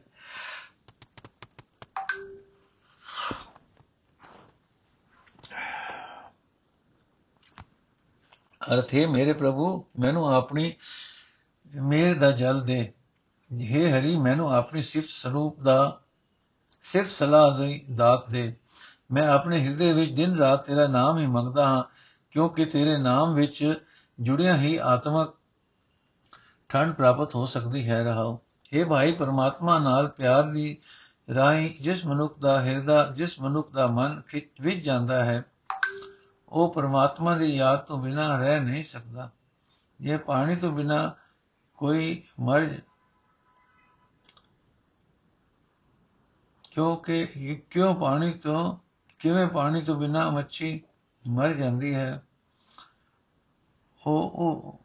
ਅਰਥ 8.75 8.95
ਹੈ 8.95 9.07
ਮੇਰੇ 9.07 9.33
ਪ੍ਰਭੂ, 9.33 9.85
ਮੈਨੂੰ 9.99 10.35
ਆਪਣੀ 10.35 10.75
ਮੇਰ 11.83 12.19
ਦਾ 12.19 12.31
ਜਲ 12.31 12.61
ਦੇ। 12.61 12.93
हे 13.55 13.89
ਹਰੀ, 13.89 14.17
ਮੈਨੂੰ 14.17 14.55
ਆਪਣੀ 14.55 14.83
ਸਿਫਤ 14.83 15.09
ਸਰੂਪ 15.09 15.61
ਦਾ 15.61 16.01
ਸਿਰਫ 16.83 17.11
ਸਲਾਹ 17.11 17.59
ਦੀ, 17.59 17.85
ਦਾਤ 17.95 18.31
ਦੇ। 18.31 18.57
ਮੈਂ 19.11 19.29
ਆਪਣੇ 19.29 19.61
ਹਿਰਦੇ 19.61 19.93
ਵਿੱਚ 19.93 20.13
ਦਿਨ 20.13 20.37
ਰਾਤ 20.37 20.67
ਤੇਰਾ 20.67 20.87
ਨਾਮ 20.87 21.19
ਹੀ 21.19 21.27
ਮੰਗਦਾ 21.27 21.65
ਹਾਂ, 21.65 21.85
ਕਿਉਂਕਿ 22.31 22.65
ਤੇਰੇ 22.65 22.99
ਨਾਮ 22.99 23.35
ਵਿੱਚ 23.35 23.85
ਜੁੜਿਆ 24.21 24.57
ਹੀ 24.57 24.77
ਆਤਮਕ 24.77 25.35
ਠੰਡ 26.69 26.95
ਪ੍ਰਾਪਤ 26.95 27.35
ਹੋ 27.35 27.47
ਸਕਦੀ 27.47 27.89
ਹੈ, 27.89 28.03
ਰਹਾਓ। 28.05 28.41
हे 28.73 28.89
ਭਾਈ, 28.89 29.13
ਪਰਮਾਤਮਾ 29.13 29.79
ਨਾਲ 29.79 30.09
ਪਿਆਰ 30.09 30.43
ਦੀ 30.43 30.77
ਰਾਹੀਂ 31.35 31.83
ਜਿਸ 31.83 32.07
ਮਨੁੱਖ 32.07 32.39
ਦਾ 32.39 32.61
ਹਿਰਦਾ, 32.61 33.05
ਜਿਸ 33.17 33.41
ਮਨੁੱਖ 33.41 33.73
ਦਾ 33.73 33.87
ਮਨ 33.87 34.21
ਖਿੱਚ 34.21 34.61
ਵਿੱਚ 34.61 34.85
ਜਾਂਦਾ 34.85 35.25
ਹੈ, 35.25 35.45
ਉਹ 36.49 36.75
ਪਰਮਾਤਮਾ 36.75 37.37
ਦੀ 37.37 37.57
ਯਾਦ 37.57 37.79
ਤੋਂ 37.79 37.99
ਬਿਨਾਂ 37.99 38.39
ਰਹਿ 38.39 38.61
ਨਹੀਂ 38.61 38.85
ਸਕਦਾ। 38.85 39.31
ਇਹ 40.01 40.19
ਪਾਣੀ 40.19 40.57
ਤੋਂ 40.57 40.73
ਬਿਨਾਂ 40.73 41.11
ਕੋਈ 41.77 42.23
ਮਰ 42.41 42.69
ਕਿਉਂਕਿ 46.71 47.27
ਕਿਉਂ 47.71 47.95
ਪਾਣੀ 47.95 48.33
ਤੋਂ, 48.33 48.77
ਕਿਵੇਂ 49.19 49.47
ਪਾਣੀ 49.47 49.83
ਤੋਂ 49.83 49.97
ਬਿਨਾ 49.97 50.31
ਮੱਛੀ 50.31 50.81
ਮਰ 51.25 51.53
ਜਾਂਦੀ 51.53 51.95
ਹੈ? 51.95 52.23
ਉਹ 54.07 54.31
ਉਹ 54.35 54.79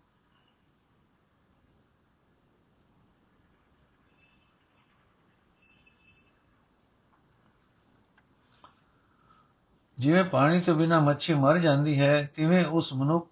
ਜਿਵੇਂ 9.97 10.23
ਪਾਣੀ 10.23 10.59
ਤੋਂ 10.61 10.75
ਬਿਨਾ 10.75 10.99
ਮੱਛੀ 10.99 11.33
ਮਰ 11.33 11.57
ਜਾਂਦੀ 11.57 11.99
ਹੈ, 11.99 12.31
ਤਿਵੇਂ 12.35 12.65
ਉਸ 12.65 12.93
ਮਨੁੱਖ, 12.93 13.27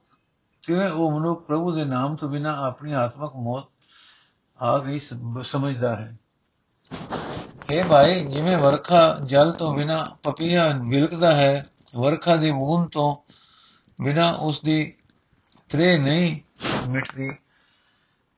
ਤਿਵੇਂ 0.64 0.90
ਉਹ 0.90 1.20
ਮਨੁੱਖ 1.20 1.46
ਪ੍ਰਭੂ 1.46 1.72
ਦੇ 1.72 1.86
ਨਾਮ 1.86 2.16
ਤੋਂ 2.16 2.30
ਬਿਨਾ 2.30 2.56
ਆਪਣੀ 2.68 2.94
ਆਤਮਕ 2.94 3.36
ਮੌਤ 3.36 3.70
ਆ 4.60 4.78
ਗਈ 4.80 5.00
ਸਮਝਦਾ 5.44 5.96
ਹੈ। 5.96 6.18
ਇਹ 7.72 7.84
ਭਾਈ, 7.86 8.20
ਜਿਵੇਂ 8.26 8.58
ਵਰਖਾ 8.58 9.20
ਜਲ 9.26 9.52
ਤੋਂ 9.52 9.74
ਬਿਨਾ 9.76 10.04
ਪਪੀਆ 10.24 10.68
ਵਿਲਕਦਾ 10.84 11.34
ਹੈ, 11.36 11.66
ਵਰਖਾ 11.96 12.36
ਦੀ 12.36 12.52
ਬੂੰਦ 12.52 12.90
ਤੋਂ 12.90 13.16
ਬਿਨਾ 14.00 14.30
ਉਸ 14.40 14.60
ਦੀ 14.62 14.94
ਤ੍ਰੇ 15.70 15.98
ਨਹੀਂ 15.98 16.36
ਮਿਟਦੀ। 16.90 17.30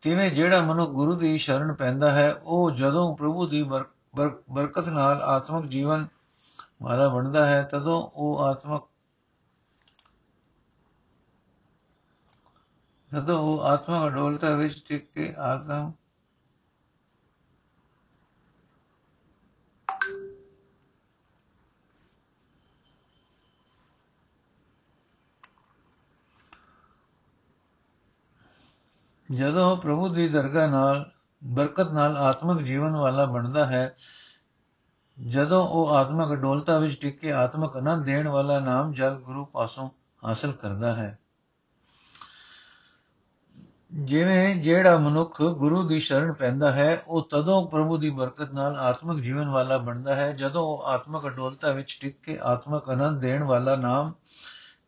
ਤਿਵੇਂ 0.03 0.29
ਜਿਹੜਾ 0.31 0.61
ਮਨੁ 0.61 0.85
ਗੁਰੂ 0.87 1.15
ਦੀ 1.15 1.37
ਸ਼ਰਨ 1.37 1.73
ਪੈਂਦਾ 1.73 2.11
ਹੈ, 2.11 2.31
ਉਹ 2.33 2.71
ਜਦੋਂ 2.71 3.15
ਪ੍ਰਭੂ 3.15 3.47
ਦੀ 3.47 3.63
ਬਰਕਤ 3.63 4.89
ਨਾਲ 4.89 5.21
ਆਤਮਿਕ 5.21 5.65
ਜੀਵਨ 5.65 6.05
ਵਾਲਾ 6.83 7.07
ਬਣਦਾ 7.07 7.45
ਹੈ, 7.45 7.61
ਤਦੋਂ 7.63 8.01
ਉਹ 8.15 8.43
ਆਤਮਿਕ, 8.43 8.81
ਤਦੋਂ 13.11 13.39
ਉਹ 13.39 13.61
ਆਤਮਾ 13.63 14.05
ਅਡੋਲਤਾ 14.07 14.55
ਵਿੱਚ 14.55 14.83
ਟਿਕ 14.89 15.11
ਕੇ 15.13 15.33
ਆਤਮ 15.37 15.91
ਜਦੋਂ 29.31 29.77
ਪ੍ਰਭੂ 29.77 30.09
ਦੀ 30.09 30.27
ਦਰਗਾਹ 30.27 30.67
ਨਾਲ, 30.67 31.11
ਬਰਕਤ 31.43 31.91
ਨਾਲ 31.91 32.17
ਆਤਮਿਕ 32.17 32.65
ਜੀਵਨ 32.65 32.95
ਵਾਲਾ 32.95 33.25
ਬਣਦਾ 33.25 33.65
ਹੈ, 33.65 33.95
ਜਦੋਂ 35.19 35.67
ਉਹ 35.67 35.89
ਆਤਮਿਕ 35.89 36.33
ਅਡੋਲਤਾ 36.33 36.79
ਵਿੱਚ 36.79 37.01
ਟਿਕ 37.01 37.19
ਕੇ 37.19 37.33
ਆਤਮਿਕ 37.33 37.77
ਆਨੰਦ 37.77 38.05
ਦੇਣ 38.05 38.27
ਵਾਲਾ 38.27 38.59
ਨਾਮ 38.59 38.93
ਜਲ 38.93 39.15
ਗੁਰੂ 39.15 39.45
ਪਾਸੋਂ 39.45 39.89
ਹਾਸਲ 40.25 40.51
ਕਰਦਾ 40.51 40.95
ਹੈ। 40.95 41.19
ਜਿਵੇਂ 43.93 44.55
ਜਿਹੜਾ 44.55 44.97
ਮਨੁੱਖ 44.97 45.41
ਗੁਰੂ 45.41 45.87
ਦੀ 45.87 45.99
ਸ਼ਰਨ 45.99 46.33
ਪੈਂਦਾ 46.33 46.71
ਹੈ, 46.71 47.03
ਉਹ 47.07 47.27
ਤਦੋਂ 47.31 47.67
ਪ੍ਰਭੂ 47.67 47.97
ਦੀ 47.97 48.09
ਬਰਕਤ 48.09 48.53
ਨਾਲ 48.53 48.75
ਆਤਮਿਕ 48.75 49.19
ਜੀਵਨ 49.19 49.49
ਵਾਲਾ 49.49 49.77
ਬਣਦਾ 49.77 50.15
ਹੈ, 50.15 50.31
ਜਦੋਂ 50.31 50.63
ਉਹ 50.63 50.83
ਆਤਮਿਕ 50.83 51.27
ਅਡੋਲਤਾ 51.27 51.71
ਵਿੱਚ 51.71 51.97
ਟਿਕ 52.01 52.21
ਕੇ 52.23 52.39
ਆਤਮਿਕ 52.41 52.89
ਆਨੰਦ 52.89 53.21
ਦੇਣ 53.21 53.43
ਵਾਲਾ 53.43 53.75
ਨਾਮ 53.75 54.13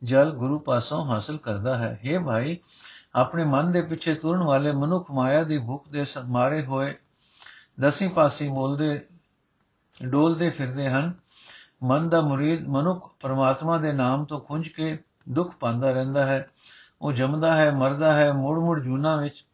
ਜਲ 0.04 0.32
ਗੁਰੂ 0.32 0.60
ਪਾਸੋਂ 0.60 1.06
ਹਾਸਲ 1.06 1.38
ਕਰਦਾ 1.38 1.76
ਹੈ। 1.76 2.00
हे 2.06 2.26
ਭਾਈ 2.26 2.58
ਆਪਣੇ 3.18 3.44
ਮਨ 3.44 3.72
ਦੇ 3.72 3.82
ਪਿੱਛੇ 3.82 4.16
ਤੁਰਨ 4.16 4.44
ਵਾਲੇ 4.44 4.72
ਮਨੁੱਖ 4.72 5.12
ਮਾਇਆ 5.12 5.44
ਦੀ 5.44 5.58
ਭੁੱਖ 5.58 5.90
ਦੇ 5.90 6.06
ਮਾਰੇ 6.28 6.66
ਹੋਏ 6.66 6.96
ਦਸੀ 7.80 8.08
ਪਾਸੀ 8.08 8.50
ਬੋਲਦੇ 8.50 9.06
ਡੋਲਦੇ 10.04 10.50
ਫਿਰਦੇ 10.50 10.90
ਹਨ। 10.90 11.14
ਮਨ 11.84 12.10
ਦਾ 12.10 12.22
ਮੁਰੀਦ 12.22 12.68
ਮਨੁੱਖ 12.68 13.14
ਪਰਮਾਤਮਾ 13.20 13.78
ਦੇ 13.78 13.94
ਨਾਮ 13.94 14.26
ਤੋਂ 14.26 14.40
ਖੁੰਝ 14.40 14.70
ਕੇ 14.70 14.98
ਦੁੱਖ 15.30 15.56
ਪਾਉਂਦਾ 15.56 15.92
ਰਹਿੰਦਾ 15.92 16.26
ਹੈ। 16.26 16.50
ਉਹ 17.02 17.12
ਜੰਮਦਾ 17.12 17.54
ਹੈ, 17.54 17.72
ਮਰਦਾ 17.72 18.14
ਹੈ 18.14 18.34
ਮੁੜ 18.34 18.60
ਮੁੜ 18.60 18.84
ਜੂਨਾ 18.84 19.16
ਵਿੱਚ 19.16 19.46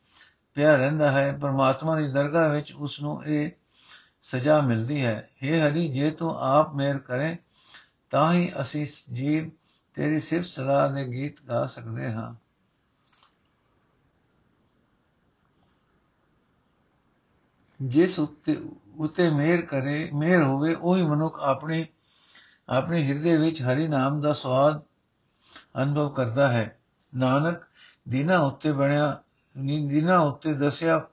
ਪਿਆ 0.53 0.75
ਰਹਿੰਦਾ 0.75 1.12
ਹੈ। 1.12 1.38
ਪਰਮਾਤਮਾ 1.41 1.96
ਦੀ 1.96 2.08
ਦਰਗਾਹ 2.08 2.50
ਵਿੱਚ 2.50 2.74
ਉਸ 2.74 3.01
ਨੂੰ 3.01 3.25
ਇਹ 3.25 3.51
ਸਜ਼ਾ 4.22 4.62
ਮਿਲਦੀ 4.62 5.05
ਹੈ। 5.05 5.29
हे 5.46 5.55
ਹਰੀ, 5.60 5.88
ਜੇ 5.88 6.12
ਤੂੰ 6.12 6.36
ਆਪ 6.39 6.75
ਮਿਹਰ 6.75 6.98
ਕਰੇ, 6.98 7.38
ਤਾਂ 8.10 8.34
ਹੀ 8.34 8.51
ਅਸੀਂ 8.62 8.88
ਜੀਵ 9.13 9.50
ਤੇਰੀ 9.93 10.20
ਸਿਫਤ 10.20 10.48
ਸਲਾਹ 10.48 10.89
ਦੇ 10.89 11.05
ਗੀਤ 11.05 11.36
ਗਾ 11.50 11.65
ਸਕਦੇ 11.65 12.12
ਹਾਂ। 12.12 12.43
ਜਿਸ 17.84 18.20
ਉੱਤੇ, 18.20 18.70
ਉਤੇ 18.98 19.30
ਮਿਹਰ 19.30 19.62
ਕਰੇ, 19.62 20.10
ਮਿਹਰ 20.13 20.44
ਹੋਵੇ, 20.44 20.74
ਉਹੀ 20.74 21.06
ਮਨੁੱਖ 21.06 21.40
ਆਪਣੀ, 21.40 21.86
ਆਪਣੇ 22.70 23.04
ਹਿਰਦੇ 23.04 23.38
ਵਿੱਚ 23.38 23.62
ਹਰੀ 23.62 23.88
ਨਾਮ 23.88 24.22
ਦਾ 24.22 24.34
ਸਵਾਦ 24.34 24.82
ਅਨੁਭਵ 25.84 26.10
ਕਰਦਾ 26.10 26.48
ਹੈ। 26.48 26.80
ਨਾਨਕ, 27.16 27.62
ਦਿਨਾਂ 28.10 28.40
ਉੱਤੇ 28.40 28.72
ਬਣਿਆ 28.72 29.24
ਦਿਨਾਂ 29.88 30.20
ਉੱਤੇ 30.20 30.54
ਦੱਸਿਆ, 30.54 31.08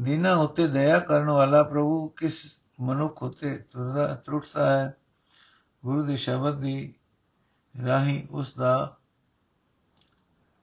ਦਿਨਾਂ 0.00 0.36
ਉੱਤੇ 0.36 0.66
ਦਇਆ 0.66 0.98
ਕਰਨ 0.98 1.30
ਵਾਲਾ 1.30 1.62
ਪ੍ਰਭੂ 1.62 2.08
ਕਿਸ 2.08 2.60
ਮਨੁੱਖ 2.80 3.22
ਉਤੇ 3.22 3.58
ਤੁਰਦਾ, 3.58 4.14
ਤਰੁੱਟਦਾ 4.14 4.78
ਹੈ? 4.78 4.96
ਗੁਰੂ 5.84 6.02
ਦੇ 6.02 6.16
ਸ਼ਬਦ 6.16 6.60
ਦੀ 6.60 6.94
ਰਾਹੀਂ 7.86 8.26
ਉਸ 8.30 8.54
ਦਾ 8.54 8.96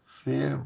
ਫੇਰ 0.05 0.57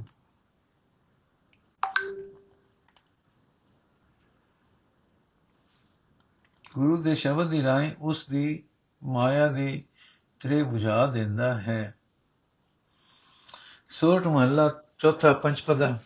ਗੁਰੂ 6.79 6.97
ਦੇ 6.97 7.15
ਸ਼ਬਦ 7.15 7.49
ਦੀ 7.49 7.63
ਰਾਹੀਂ 7.63 7.91
ਉਸ 7.99 8.25
ਦੀ 8.29 8.63
ਮਾਇਆ 9.03 9.47
ਦੀ 9.47 9.83
ਤ੍ਰੇ 10.39 10.63
부ਝਾ 10.63 11.05
ਦਿੰਦਾ 11.05 11.57
ਹੈ। 11.57 11.95
ਸੋਟ 13.89 14.27
ਮਹੱਲਾ 14.27 14.71
ਚੌਥਾ 14.99 15.33
ਪੰਚਪਦਾ। 15.33 15.97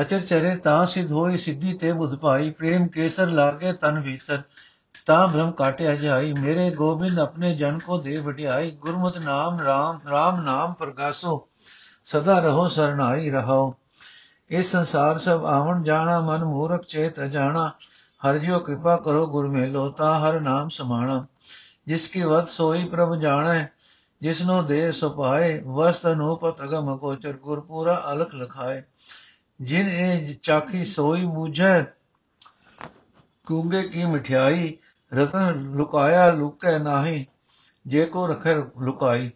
ਅਚਰ 0.00 0.20
ਚਰੇ 0.20 0.56
ਤਾਂ 0.56 0.86
ਸਿਧ 0.86 1.12
ਹੋਈ, 1.12 1.38
ਸਿੱਧੀ 1.38 1.72
ਤੇ 1.74 1.92
ਬੁਧ 1.92 2.18
ਭਾਈ, 2.18 2.50
ਪ੍ਰੇਮ 2.50 2.88
ਕੇਸਰ 2.88 3.26
ਲਾਗੇ 3.26 3.72
ਤਨ 3.72 4.02
ਭੀਤਰ 4.02 4.42
ਤਾਂ 5.06 5.28
ਭ੍ਰਮ 5.28 5.50
ਕਾਟਿਆ 5.50 5.96
ਜਾਈ, 5.96 6.32
ਮੇਰੇ 6.32 6.70
ਗੋਬਿੰਦ 6.70 7.18
ਆਪਣੇ 7.18 7.54
ਜਨ 7.54 7.78
ਕੋ 7.78 8.00
ਦੇ 8.02 8.16
ਵਡਿਆਈ, 8.16 8.70
ਗੁਰਮਤਿ 8.70 9.18
ਨਾਮ 9.18 9.60
ਰਾਮ 9.60 10.00
ਰਾਮ 10.10 10.42
ਨਾਮ 10.42 10.72
ਪ੍ਰਗਾਸੋ, 10.72 11.48
ਸਦਾ 12.04 12.38
ਰਹੋ 12.38 12.68
ਸਰਣਾਈ 12.68 13.30
ਰਹੋ 13.30 13.74
ਇਸ 14.48 14.72
ਸੰਸਾਰ 14.72 15.18
ਸਭ 15.18 15.44
ਆਵਣ 15.44 15.82
ਜਾਣਾ, 15.82 16.20
ਮਨ 16.20 16.44
ਮੂਰਖ 16.44 16.84
ਚੇਤ 16.84 17.20
ਅਜਾਣਾ 17.20 17.72
ਹਰ 18.22 18.38
ਜਿਉ 18.38 18.58
ਕਿਰਪਾ 18.58 18.96
ਕਰੋ 18.96 19.26
ਗੁਰ 19.26 19.48
ਮੇਲੋ, 19.48 19.90
ਤਾ 19.90 20.18
ਹਰ 20.18 20.40
ਨਾਮ 20.40 20.68
ਸਮਾਣਾ। 20.68 21.26
ਜਿਸ 21.86 22.08
ਕੀ 22.08 22.22
ਵਤ 22.22 22.48
ਸੋਈ 22.48 22.84
ਪ੍ਰਭ 22.84 23.14
ਜਾਣੈ 23.14 23.66
ਜਿਸਨੋ 24.22 24.62
ਦੇ 24.62 24.92
ਸੁਪਾਏ 24.92 25.62
ਵਸਤ 25.66 26.06
ਅਨੂਪਤ 26.06 26.62
ਅਗਮ 26.62 26.96
ਕੋਚਰ 26.96 27.32
ਗੁਰ 27.32 27.60
ਪੂਰਾ 27.60 28.04
ਅਲਖ 28.12 28.34
ਲਖਾਏ। 28.34 28.82
ਜਿਨ 29.60 29.88
ਇਹ 29.88 30.34
ਚਾਖੀ 30.42 30.84
ਸੋਈ 30.84 31.24
ਬੂਝੈ 31.24 31.82
ਕੂੰਗੇ 33.46 33.82
ਕੀ 33.82 34.04
ਮਠਿਆਈ, 34.04 34.76
ਰਤਨ 35.14 35.72
ਲੁਕਾਇਆ 35.76 36.32
ਲੁਕੈ 36.32 36.78
ਨਾਹੀ, 36.78 37.26
ਜੇ 37.86 38.06
ਕੋ 38.06 38.26
ਰਖੈ 38.26 38.54
ਲੁਕਾਈ। 38.54 39.30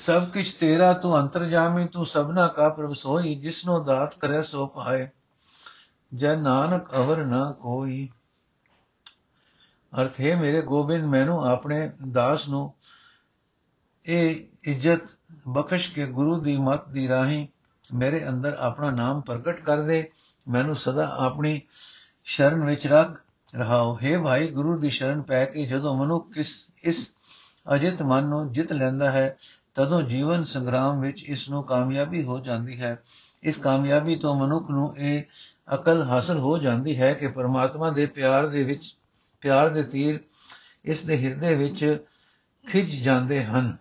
ਸਭ 0.00 0.24
ਕਿਛ 0.24 0.52
ਤੇਰਾ, 0.54 0.92
ਤੂੰ 0.92 1.20
ਅੰਤਰਜਾਮੀ 1.20 1.86
ਤੂੰ 1.86 2.06
ਸਭਨਾ 2.06 2.48
ਕਾ 2.48 2.68
ਪ੍ਰਭ 2.68 2.94
ਸੋਈ 2.94 3.34
ਜਿਸਨੋ 3.34 3.84
ਦਾਤ 3.84 4.18
ਕਰੇ 4.18 4.42
ਸੋ 4.42 4.66
ਪਾਏ। 4.66 5.08
ਜਨ 6.14 6.42
ਨਾਨਕ 6.42 6.96
ਅਵਰ 6.96 7.24
ਨਾ 7.24 7.52
ਕੋਈ। 7.52 8.08
ਅਰਥ, 10.00 10.20
ਹੈ 10.20 10.40
ਮੇਰੇ 10.40 10.62
ਗੋਬਿੰਦ, 10.62 11.04
ਮੈਨੂੰ 11.04 11.46
ਆਪਣੇ 11.46 11.92
ਦਾਸ 12.10 12.48
ਨੂੰ 12.48 12.74
ਇਹ 14.06 14.44
ਇੱਜ਼ਤ 14.62 15.00
ਬਖਸ਼ 15.48 15.94
ਕੇ 15.94 16.06
ਗੁਰੂ 16.06 16.40
ਦੀ 16.40 16.56
ਮਤ 16.56 16.88
ਦੀ 16.88 17.08
ਰਾਹੀਂ 17.08 17.46
ਮੇਰੇ 17.94 18.28
ਅੰਦਰ 18.28 18.52
ਆਪਣਾ 18.52 18.90
ਨਾਮ 18.90 19.20
ਪ੍ਰਗਟ 19.20 19.60
ਕਰ 19.60 19.82
ਦੇ। 19.82 20.10
ਮੈਨੂੰ 20.48 20.76
ਸਦਾ 20.76 21.16
ਆਪਣੀ 21.16 21.62
ਸ਼ਰਨ 22.24 22.64
ਵਿੱਚ 22.64 22.86
ਰੱਖ 22.86 23.22
ਰਹਾਓ। 23.56 23.98
ਹੈ 24.02 24.22
ਭਾਈ, 24.22 24.46
ਗੁਰੂ 24.46 24.78
ਦੀ 24.78 24.90
ਸ਼ਰਨ 24.90 25.22
ਪੈ 25.22 25.44
ਕੇ 25.44 25.66
ਜਦੋਂ 25.66 25.96
ਮਨੁੱਖ 25.96 26.32
ਕਿਸ, 26.32 26.72
ਇਸ 26.84 27.14
ਅਜਿਤ 27.74 28.02
ਮਨ 28.02 28.24
ਨੂੰ 28.24 28.52
ਜਿੱਤ 28.52 28.72
ਲੈਂਦਾ 28.72 29.10
ਹੈ, 29.10 29.36
ਤਦੋਂ 29.74 30.02
ਜੀਵਨ 30.02 30.44
ਸੰਗਰਾਮ 30.44 31.00
ਵਿੱਚ 31.00 31.22
ਇਸ 31.22 31.48
ਨੂੰ 31.48 31.64
ਕਾਮਯਾਬੀ 31.64 32.22
ਹੋ 32.22 32.38
ਜਾਂਦੀ 32.38 32.80
ਹੈ। 32.80 33.02
ਇਸ 33.42 33.56
ਕਾਮਯਾਬੀ 33.56 34.16
ਤੋਂ 34.16 34.34
ਮਨੁੱਖ 34.34 34.70
ਨੂੰ 34.70 34.98
ਇਹ 34.98 35.22
ਅਕਲ 35.74 36.02
ਹਾਸਲ 36.02 36.38
ਹੋ 36.38 36.58
ਜਾਂਦੀ 36.58 37.00
ਹੈ 37.00 37.14
ਕਿ 37.14 37.28
ਪਰਮਾਤਮਾ 37.28 37.90
ਦੇ 37.90 38.06
ਪਿਆਰ 38.06 38.46
ਦੇ 38.46 38.64
ਵਿੱਚ, 38.64 38.96
ਪਿਆਰ 39.40 39.68
ਦੇ 39.68 39.82
ਤੀਰ 39.82 40.20
ਇਸ 40.84 41.04
ਦੇ 41.04 41.26
ਹਿਰਦੇ 41.26 41.54
ਵਿੱਚ 41.54 42.06
ਖਿੱਚ 42.66 42.90
ਜਾਂਦੇ 42.90 43.44
ਹਨ। 43.44 43.76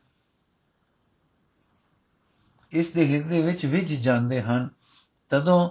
ਇਸ 2.72 2.92
ਦੇ 2.92 3.16
ਹਿਰਦੇ 3.16 3.42
ਵਿੱਚ 3.42 3.66
ਵਿਝ 3.66 3.94
ਜਾਂਦੇ 3.94 4.42
ਹਨ। 4.42 4.70
ਤਦੋਂ 5.30 5.70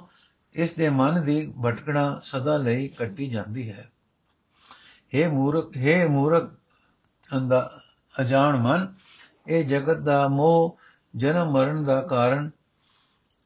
ਇਸ 0.53 0.73
ਦੇ 0.73 0.89
ਮਨ 0.89 1.25
ਦੀ 1.25 1.55
ਭਟਕਣਾ 1.65 2.21
ਸਦਾ 2.23 2.57
ਲਈ 2.57 2.89
ਕੱਟੀ 2.89 3.29
ਜਾਂਦੀ 3.29 3.73
ਹੈ। 3.73 3.91
हे 5.17 5.31
ਮੂਰਖ 5.31 5.73
हे 5.77 6.09
ਮੂਰਖ 6.09 6.51
ਅੰਦਾ 7.35 7.81
ਅਜਾਣ 8.21 8.57
ਮਨ, 8.57 8.95
ਇਹ 9.49 9.65
ਜਗਤ 9.65 9.97
ਦਾ 9.97 10.29
ਮੋਹ 10.29 10.79
ਜਨਮ 11.17 11.51
ਮਰਨ 11.51 11.85
ਦਾ 11.85 12.01
ਕਾਰਨ 12.01 12.51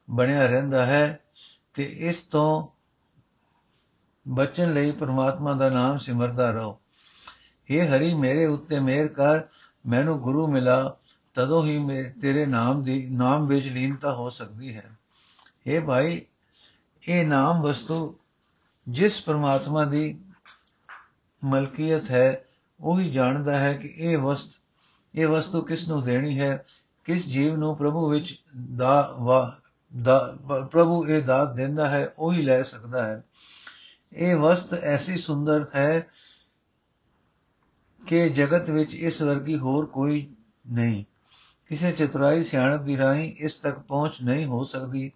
ਬਣਿਆ 0.09 0.45
ਰਹਿੰਦਾ 0.45 0.85
ਹੈ। 0.85 1.19
ਤੇ 1.73 1.83
ਇਸ 1.83 2.17
ਤੋਂ 2.17 2.67
ਬਚਣ 4.27 4.73
ਲਈ 4.73 4.91
ਪ੍ਰਮਾਤਮਾ 4.91 5.53
ਦਾ 5.53 5.69
ਨਾਮ 5.69 5.97
ਸਿਮਰਦਾ 5.97 6.51
ਰਹੋ। 6.51 6.79
हे 7.71 7.87
ਹਰੀ, 7.87 8.13
ਮੇਰੇ 8.13 8.45
ਉੱਤੇ 8.45 8.79
ਮਿਹਰ 8.79 9.07
ਕਰ, 9.07 9.41
ਮੈਨੂੰ 9.85 10.19
ਗੁਰੂ 10.19 10.47
ਮਿਲਾ, 10.47 10.97
ਤਦੋਂ 11.33 11.65
ਹੀ 11.65 11.77
ਮੈਂ, 11.77 12.19
ਤੇਰੇ 12.19 12.45
ਨਾਮ 12.45 12.83
ਦੀ, 12.83 13.07
ਨਾਮ 13.09 13.47
ਵਿੱਚ 13.47 13.67
ਲੀਨਤਾ 13.67 14.13
ਹੋ 14.13 14.29
ਸਕਦੀ 14.29 14.75
ਹੈ। 14.75 14.91
हे 15.67 15.85
ਭਾਈ, 15.85 16.25
ਇਹ 17.07 17.27
ਨਾਮ 17.27 17.61
ਵਸਤੂ 17.61 18.17
ਜਿਸ 18.87 19.21
ਪ੍ਰਮਾਤਮਾ 19.21 19.85
ਦੀ 19.85 20.19
ਮਲਕੀਅਤ 21.43 22.11
ਹੈ, 22.11 22.45
ਉਹੀ 22.79 23.09
ਜਾਣਦਾ 23.09 23.59
ਹੈ 23.59 23.73
ਕਿ 23.73 23.87
ਇਹ 23.87 24.17
ਵਸਤ, 24.17 24.51
ਇਹ 25.15 25.27
ਵਸਤੂ 25.27 25.61
ਕਿਸ 25.61 25.87
ਨੂੰ 25.87 26.03
ਦੇਣੀ 26.03 26.39
ਹੈ, 26.39 26.65
ਕਿਸ 27.03 27.25
ਜੀਵ 27.27 27.55
ਨੂੰ 27.55 27.77
ਪ੍ਰਭੂ 27.77 28.09
ਵਿੱਚ 28.09 28.43
ਦਾ 28.75 29.15
ਦਾ 29.25 29.60
ਪ੍ਰਭੂ 30.71 31.07
ਇਹ 31.07 31.23
ਦਾਤ 31.23 31.53
ਦਿੰਦਾ 31.53 31.89
ਹੈ, 31.89 32.13
ਉਹੀ 32.17 32.41
ਲੈ 32.41 32.63
ਸਕਦਾ 32.63 33.05
ਹੈ। 33.05 33.23
ਇਹ 34.13 34.35
ਵਸਤ 34.35 34.73
ਐਸੀ 34.73 35.17
ਸੁੰਦਰ 35.17 35.65
ਹੈ 35.75 36.07
ਕਿ 38.07 38.29
ਜਗਤ 38.29 38.69
ਵਿੱਚ 38.69 38.95
ਇਸ 38.95 39.21
ਵਰਗੀ 39.21 39.57
ਹੋਰ 39.57 39.85
ਕੋਈ 39.85 40.33
ਨਹੀਂ। 40.71 41.05
ਕਿਸੇ 41.67 41.91
ਚਤੁਰਾਈ 41.91 42.43
ਸਿਆਣਪ 42.43 42.81
ਦੀ 42.81 42.97
ਰਾਹੀਂ 42.97 43.33
ਇਸ 43.37 43.55
ਤੱਕ 43.55 43.79
ਪਹੁੰਚ 43.79 44.13
ਨਹੀਂ 44.23 44.45
ਹੋ 44.45 44.63
ਸਕਦੀ। 44.63 45.11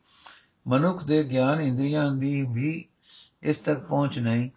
ਮਨੁੱਖ 0.68 1.04
ਦੇ 1.04 1.24
ਗਿਆਨ 1.24 1.62
ਇੰਦਰੀਆਂ 1.62 2.12
ਦੀ 2.12 2.46
ਵੀ 2.52 2.86
ਇਸ 3.44 3.58
ਤੱਕ 3.58 3.80
ਪਹੁੰਚ 3.80 4.20
ਨਹੀਂ। 4.20 4.50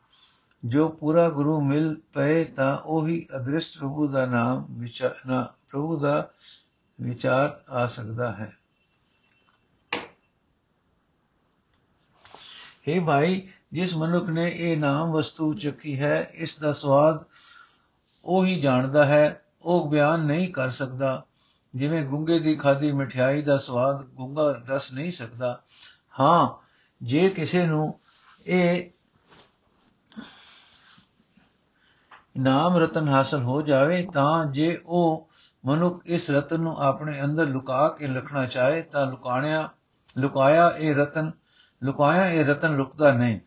ਜੋ 0.65 0.89
ਪੂਰਾ 0.89 1.31
ਗੁਰੂ 1.31 1.61
ਮਿਲ 1.61 2.01
ਪਏ 2.13 2.45
ਤਾਂ 2.45 2.79
ਉਹੀ 2.79 3.27
ਅਦ੍ਰਿਸ਼ਟ 3.37 3.79
ਪ੍ਰਭੂ 3.79 4.09
ਦਾ 4.09 4.27
ਨਾਮ 4.27 4.67
ਵਿਚਾਰਨਾ 4.71 5.55
ਪ੍ਰਭੂ 5.69 6.01
ਦਾ 6.01 6.31
ਵਿਚਾਰ 7.01 7.61
ਆ 7.71 7.87
ਸਕਦਾ 7.87 8.33
ਹੈ। 8.33 8.57
हे 12.89 13.05
ਭਾਈ, 13.05 13.49
ਜਿਸ 13.73 13.97
ਮਨੁੱਖ 13.97 14.29
ਨੇ 14.29 14.53
ਇਹ 14.57 14.77
ਨਾਮ 14.77 15.13
ਵਸਤੂ 15.13 15.55
ਚੱਕੀ 15.55 16.01
ਹੈ, 16.01 16.31
ਇਸ 16.35 16.59
ਦਾ 16.59 16.73
ਸਵਾਦ 16.73 17.25
ਉਹ 18.25 18.47
ਹੀ 18.47 18.61
ਜਾਣਦਾ 18.61 19.07
ਹੈ, 19.07 19.45
ਉਹ 19.63 19.91
ਬਿਆਨ 19.91 20.21
ਨਹੀਂ 20.21 20.53
ਕਰ 20.53 20.71
ਸਕਦਾ। 20.71 21.25
ਜਿਵੇਂ 21.75 22.07
ਗੁੰਗੇ 22.07 22.39
ਦੀ 22.39 22.57
ਖਾਦੀ 22.57 22.93
ਮਠਿਆਈ 22.93 23.43
ਦਾ 23.43 23.59
ਸਵਾਦ 23.59 24.05
ਗੁੰਗਾ 24.05 24.53
ਦੱਸ 24.53 24.93
ਨਹੀਂ 24.93 25.13
ਸਕਦਾ। 25.13 25.63
ਹਾਂ, 26.21 26.69
ਜੇ 27.05 27.31
ਕਿਸੇ 27.31 27.67
ਨੂੰ 27.67 28.01
ਇਹ 28.47 28.91
ਨਾਮ 32.39 32.77
ਰਤਨ 32.77 33.09
ਹਾਸਲ 33.09 33.43
ਹੋ 33.43 33.63
ਜਾਵੇ, 33.63 34.07
ਤਾਂ 34.13 34.47
ਜੇ 34.47 34.83
ਉਹ 34.87 35.29
ਮਨੁੱਖ 35.67 36.03
ਇਸ 36.07 36.31
ਰਤਨ 36.31 36.61
ਨੂੰ 36.61 36.77
ਆਪਣੇ 36.83 37.25
ਅੰਦਰ 37.25 37.47
ਲੁਕਾ 37.47 37.89
ਕੇ 37.89 38.07
ਰੱਖਣਾ 38.07 38.47
ਚਾਹੇ, 38.47 38.83
ਤਾਂ 38.83 39.07
ਲੁਕਾਣਿਆ, 39.07 39.71
ਲੁਕਾਇਆ 40.19 40.75
ਇਹ 40.79 40.95
ਰਤਨ 40.95 41.31
ਲੁਕਾਇਆ 41.83 42.31
ਇਹ 42.31 42.45
ਰਤਨ 42.45 42.77
ਲੁਕਦਾ 42.77 43.13
ਨਹੀਂ। 43.13 43.41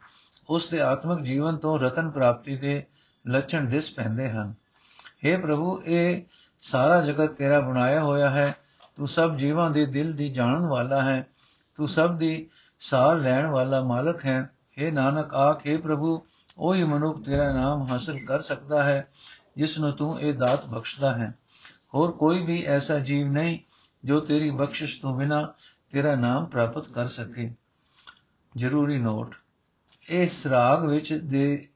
ਉਸ 0.49 0.69
ਦੇ 0.69 0.81
ਆਤਮਿਕ 0.81 1.25
ਜੀਵਨ 1.25 1.57
ਤੋਂ 1.57 1.79
ਰਤਨ 1.79 2.09
ਪ੍ਰਾਪਤੀ 2.09 2.57
ਦੇ 2.57 2.83
ਲੱਛਣ 3.27 3.65
ਦਿਸ 3.65 3.91
ਪੈਂਦੇ 3.91 4.29
ਹਨ। 4.29 4.53
हे 5.27 5.41
ਪ੍ਰਭੂ, 5.41 5.81
ਇਹ 5.85 6.23
ਸਾਰਾ 6.61 7.01
ਜਗਤ 7.01 7.31
ਤੇਰਾ 7.31 7.59
ਬਣਾਇਆ 7.59 8.03
ਹੋਇਆ 8.03 8.29
ਹੈ। 8.29 8.55
ਤੂੰ 8.97 9.07
ਸਭ 9.07 9.35
ਜੀਵਾਂ 9.35 9.69
ਦੇ 9.69 9.85
ਦਿਲ 9.85 10.13
ਦੀ 10.13 10.29
ਜਾਣਨ 10.29 10.65
ਵਾਲਾ 10.65 11.01
ਹੈ। 11.01 11.27
ਤੂੰ 11.75 11.87
ਸਭ 11.87 12.17
ਦੀ 12.17 12.49
ਸਾਰ 12.79 13.15
ਲੈਣ 13.15 13.47
ਵਾਲਾ 13.47 13.83
ਮਾਲਕ 13.83 14.25
ਹੈ। 14.25 14.49
हे 14.83 14.93
ਨਾਨਕ, 14.93 15.33
ਆਖੇ 15.33 15.77
ਪ੍ਰਭੂ, 15.77 16.25
ਉਹੀ 16.57 16.83
ਮਨੁੱਖ 16.83 17.25
ਤੇਰਾ 17.25 17.53
ਨਾਮ 17.53 17.87
ਹਾਸਲ 17.87 18.25
ਕਰ 18.25 18.41
ਸਕਦਾ 18.41 18.83
ਹੈ, 18.83 19.07
ਜਿਸ 19.57 19.77
ਨੂੰ 19.77 19.91
ਤੂੰ 19.91 20.21
ਇਹ 20.21 20.33
ਦਾਤ 20.33 20.65
ਬਖਸ਼ਦਾ 20.65 21.13
ਹੈ। 21.13 21.35
ਹੋਰ 21.93 22.11
ਕੋਈ 22.11 22.45
ਵੀ 22.45 22.63
ਐਸਾ 22.63 22.99
ਜੀਵ 22.99 23.27
ਨਹੀਂ 23.27 23.59
ਜੋ 24.05 24.19
ਤੇਰੀ 24.19 24.51
ਬਖਸ਼ਿਸ਼ 24.51 25.01
ਤੋਂ 25.01 25.17
ਬਿਨਾ 25.17 25.53
ਤੇਰਾ 25.91 26.15
ਨਾਮ 26.15 26.45
ਪ੍ਰਾਪਤ 26.45 26.87
ਕਰ 26.87 27.07
ਸਕੇ। 27.07 27.53
ਜ਼ਰੂਰੀ 28.57 28.99
ਨੋਟ 28.99 29.35
ਇਸ 30.09 30.47
ਰਾਗ 30.47 30.85
ਵਿੱਚ 30.85 31.13
ਦੇ 31.13 31.69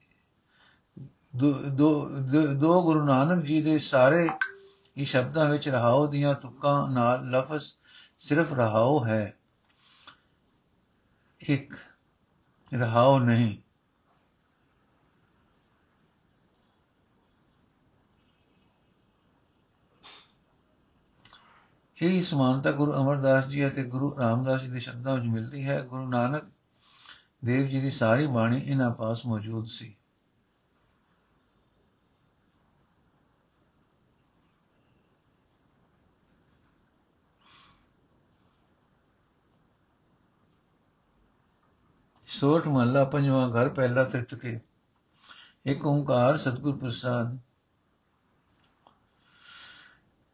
ਦੋ 1.36 2.08
ਦੋ 2.54 2.82
ਗੁਰੂ 2.82 3.04
ਨਾਨਕ 3.04 3.44
ਜੀ 3.44 3.62
ਦੇ 3.62 3.78
ਸਾਰੇ 3.78 4.28
ਹੀ 4.98 5.04
ਸ਼ਬਦਾਂ 5.04 5.50
ਵਿੱਚ 5.50 5.68
ਰਹਾਉ 5.68 6.06
ਦੀਆਂ 6.06 6.34
ਤੁਕਾਂ 6.34 6.88
ਨਾਲ 6.88 7.30
ਲਫ਼ਜ਼ 7.30 7.72
ਸਿਰਫ 8.18 8.52
ਰਹਾਉ 8.52 9.06
ਹੈ। 9.06 9.36
ਇੱਕ 11.40 11.74
ਰਹਾਉ 12.74 13.18
ਨਹੀਂ। 13.18 13.58
ਇਹ 22.02 22.24
ਸਮਾਨਤਾ 22.24 22.72
ਗੁਰੂ 22.72 22.92
ਅਮਰਦਾਸ 22.92 23.46
ਜੀ 23.46 23.68
ਅਤੇ 23.68 23.84
ਗੁਰੂ 23.84 24.18
ਰਾਮਦਾਸ 24.18 24.60
ਜੀ 24.60 24.68
ਦੇ 24.68 24.80
ਸ਼ਬਦਾਂ 24.80 25.14
ਵਿੱਚ 25.14 25.26
ਮਿਲਦੀ 25.26 25.68
ਹੈ। 25.68 25.82
ਗੁਰੂ 25.82 26.08
ਨਾਨਕ 26.08 26.44
ਦੇਵ 27.44 27.66
ਜੀ 27.66 27.80
ਦੀ 27.80 27.90
ਸਾਰੀ 27.90 28.26
ਬਾਣੀ 28.26 28.62
ਇਹਨਾਂ 28.64 28.90
ਪਾਸ 28.90 29.26
ਮੌਜੂਦ 29.26 29.66
ਸੀ। 29.66 29.96
ਸੋਠ 42.26 42.66
ਮਹੱਲਾ 42.66 43.04
ਪੰਜਵਾਂ 43.04 43.50
ਘਰ 43.50 43.68
ਪਹਿਲਾ 43.68 44.04
ਤ੍ਰਿਤ 44.04 44.34
ਕੇ। 44.34 44.60
ਇੱਕ 45.66 45.86
ਓੰਕਾਰ 45.86 46.36
ਸਤਿਗੁਰ 46.36 46.76
ਪ੍ਰਸਾਦ। 46.76 47.38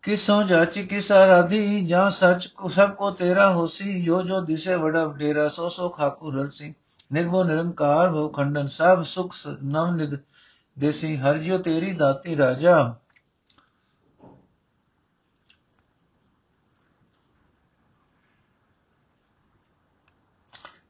ਕਿਸੋਂ 0.02 0.42
ਜਾਚੀ, 0.42 0.86
ਕਿਸ 0.86 1.12
ਆਰਾਧੀ, 1.12 1.86
ਜਾਂ 1.86 2.10
ਸੱਚ 2.10 2.46
ਕੋ 2.46 2.68
ਸਭ 2.68 2.94
ਕੋ 2.94 3.10
ਤੇਰਾ 3.10 3.52
ਹੋਸੀ, 3.52 4.04
ਜੋ 4.04 4.22
ਜੋ 4.22 4.40
ਦਿਸੇ 4.40 4.74
ਵੜਾ 4.74 5.12
ਡੇਰਾ 5.12 5.48
ਸੋ 5.48 5.68
ਸੋ 5.68 5.88
ਖਾਕੂ 5.88 6.30
ਰਲਸੀ। 6.30 6.74
ਨਿਰਭਉ 7.13 7.43
ਨਿਰੰਕਾਰ 7.43 8.11
ਭਉ 8.11 8.29
ਖੰਡਨ 8.29 8.67
ਸਭ 8.67 9.03
ਸੁਖ 9.05 9.35
ਨਵ 9.63 9.95
ਨਿਦ 9.95 10.17
ਦੇਸੀ 10.77 11.15
ਹਰ 11.17 11.37
ਜੋ 11.37 11.57
ਤੇਰੀ 11.57 11.93
ਦਾਤੀ 11.93 12.37
ਰਾਜਾ 12.37 12.95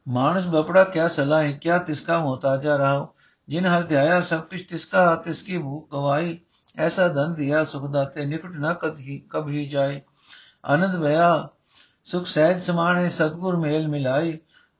मानस 0.06 0.44
बपड़ा 0.44 0.82
क्या 0.84 1.06
सलाह 1.08 1.50
क्या 1.62 1.78
तिसका 1.78 2.18
मोहताजा 2.20 2.76
रहा 2.76 3.00
जिन 3.48 3.66
हर 3.66 3.82
ध्याया 3.82 4.20
सब 4.20 4.48
कुछ 4.48 4.62
तिसका 4.70 5.02
तिसकी 5.24 5.58
भूख 5.58 5.90
गवाई 5.92 6.30
ऐसा 6.78 7.08
धन 7.08 7.34
दिया 7.34 7.62
सुख 7.64 7.84
दाते 7.90 8.24
निकट 8.26 8.54
न 8.56 8.72
कभी 8.82 9.16
कभी 9.32 9.66
जाए 9.68 10.00
आनंद 10.66 10.98
भया 11.00 11.28
सुख 12.06 12.26
सहज 12.26 12.62
समाने 12.62 13.08
सतगुर 13.10 13.56
मेल 13.56 13.86
मिलाई 13.86 14.32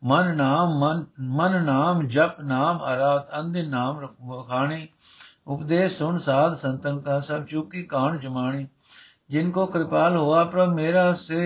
मन 0.03 0.31
नाम 0.37 0.75
मन 0.79 1.05
मन 1.33 1.57
नाम 1.65 2.03
जप 2.09 2.41
नाम 2.47 2.83
आरात 2.87 3.35
अंधिन 3.35 3.71
नाम 3.71 4.01
खाणी 4.47 4.81
उपदेश 5.47 5.99
सुन 5.99 6.19
साध 6.21 6.57
संतन 6.57 6.99
का 6.99 7.21
सब 7.23 7.47
चूकी 7.47 7.85
कान 7.89 8.19
जमाणी 8.19 8.65
जिनको 9.31 9.67
कृपाल 9.67 10.17
हुआ 10.17 10.43
प्रभ 10.51 10.75
मेरा 10.75 11.07
से 11.21 11.45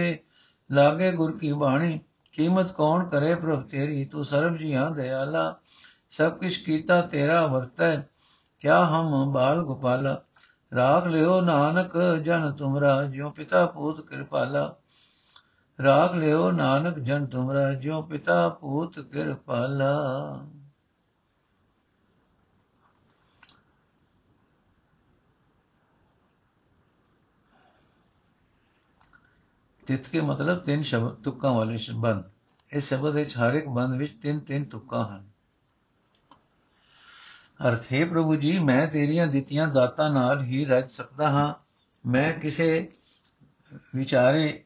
लागे 0.71 1.13
गुर 1.13 1.37
की 1.37 1.53
बाणी 1.59 1.99
ਕੀਮਤ 2.35 2.73
ਕੌਣ 2.73 3.05
ਕਰੇ 3.09 3.35
ਪ੍ਰਭ 3.35 3.63
ਤੇਰੀ 3.63 4.05
ਤੂੰ 4.05 4.25
ਸਰਬ 4.25 4.57
ਜੀਆਂ 4.57 4.91
ਦਇਆਲਾ 4.91 5.55
ਸਭ 6.11 6.33
ਕੁਛ 6.33 6.57
ਕੀਤਾ 6.59 7.01
ਤੇਰਾ 7.03 7.47
ਵਰਤੈ 7.47 7.97
ਕਿਆ 8.61 8.85
ਹਮ 8.85 9.33
ਬਾਲ 9.33 9.63
ਗੋਪਾਲਾ 9.63 10.17
ਰਾਖ 10.73 11.07
ਲਿਓ 11.07 11.41
ਨਾਨਕ 11.41 11.97
ਜਨ 12.25 12.51
ਤੁਮਰਾ 12.53 13.03
ਜਿਉ 13.05 13.31
ਪਿਤਾ 13.31 13.67
ਪੂਤ 13.67 14.01
ਕਿਰਪਾਲਾ 14.01 14.75
ਰਾਖ 15.84 16.14
ਲਿਓ 16.14 16.52
ਨਾਨਕ 16.52 17.00
ਜਨ 17.00 17.26
ਤੁਮਰਾ, 17.26 17.74
ਜਿਉ 17.74 18.02
ਪਿਤਾ 18.02 18.50
ਪੂਤ 18.50 19.00
ਕਿਰਪਾਲਾ 19.00 19.94
ਤਿਤ 29.88 30.10
ਕੇ 30.10 30.22
ਮਤਲਬ 30.22 30.60
ਤਿੰਨ 30.60 30.84
ਸ਼ਬਦ 30.84 31.24
ਤੁਕਾਂ 31.24 31.52
ਵਾਲੇ 31.52 31.78
ਸ਼ਬਦ 31.78 32.24
ਇਸ 32.74 32.90
ਸ਼ਬਦ 32.90 33.14
ਵਿੱਚ 33.14 33.38
ਹਰ 33.38 33.54
ਇੱਕ 33.54 33.68
ਬੰਦ 33.68 33.96
ਵਿੱਚ 33.96 34.22
ਤਿੰਨ 34.22 34.40
ਤਿੰਨ 34.40 34.64
ਤੁਕਾਂ 34.64 35.08
ਹਨ। 35.08 35.30
ਅਰਥ, 37.68 37.94
ਹੈ 37.94 38.06
ਪ੍ਰਭੂ 38.06 38.36
ਜੀ, 38.36 38.60
ਮੈਂ 38.60 38.88
ਤੇਰੀਆਂ 38.88 39.28
ਦਿੱਤੀਆਂ 39.28 39.68
ਦਾਤਾਂ 39.68 40.10
ਨਾਲ 40.10 40.44
ਹੀ 40.44 40.66
ਰਜ 40.66 40.92
ਸਕਦਾ 40.92 41.30
ਹਾਂ। 41.30 41.54
ਮੈਂ 42.10 42.34
ਕਿਸੇ 42.34 42.92
ਵਿਚਾਰੇ 43.96 44.64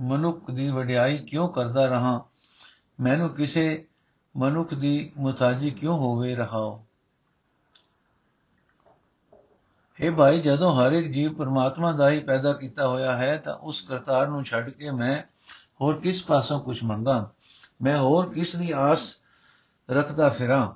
ਮਨੁੱਖ 0.00 0.50
ਦੀ 0.50 0.70
ਵਡਿਆਈ 0.70 1.18
ਕਿਉਂ 1.18 1.48
ਕਰਦਾ 1.48 1.86
ਰਹਾ? 1.86 2.24
ਮੈਨੂੰ 3.00 3.30
ਕਿਸੇ 3.30 3.86
ਮਨੁੱਖ 4.36 4.74
ਦੀ 4.74 5.12
ਮੁਤਾਜੀ 5.18 5.70
ਕਿਉਂ 5.70 5.98
ਹੋਵੇ 5.98 6.36
ਰਹਾਓ? 6.36 6.84
ਇਹ 10.00 10.10
ਭਾਈ, 10.10 10.40
ਜਦੋਂ 10.40 10.74
ਹਰ 10.74 10.92
ਇੱਕ 10.92 11.08
ਜੀਵ 11.08 11.34
ਪਰਮਾਤਮਾ 11.34 11.92
ਦਾ 11.92 12.10
ਹੀ 12.10 12.20
ਪੈਦਾ 12.20 12.52
ਕੀਤਾ 12.52 12.88
ਹੋਇਆ 12.88 13.16
ਹੈ, 13.16 13.36
ਤਾਂ 13.36 13.54
ਉਸ 13.54 13.80
ਕਰਤਾਰ 13.80 14.28
ਨੂੰ 14.28 14.44
ਛੱਡ 14.44 14.70
ਕੇ 14.70 14.90
ਮੈਂ 14.90 15.22
ਹੋਰ 15.80 16.00
ਕਿਸ 16.00 16.24
ਪਾਸੋਂ 16.24 16.60
ਕੁਝ 16.60 16.84
ਮੰਗਾ? 16.84 17.30
ਮੈਂ 17.82 17.98
ਹੋਰ 17.98 18.32
ਕਿਸ 18.32 18.56
ਦੀ 18.56 18.70
ਆਸ 18.70 19.16
ਰੱਖਦਾ 19.90 20.28
ਫਿਰਾਂ? 20.28 20.72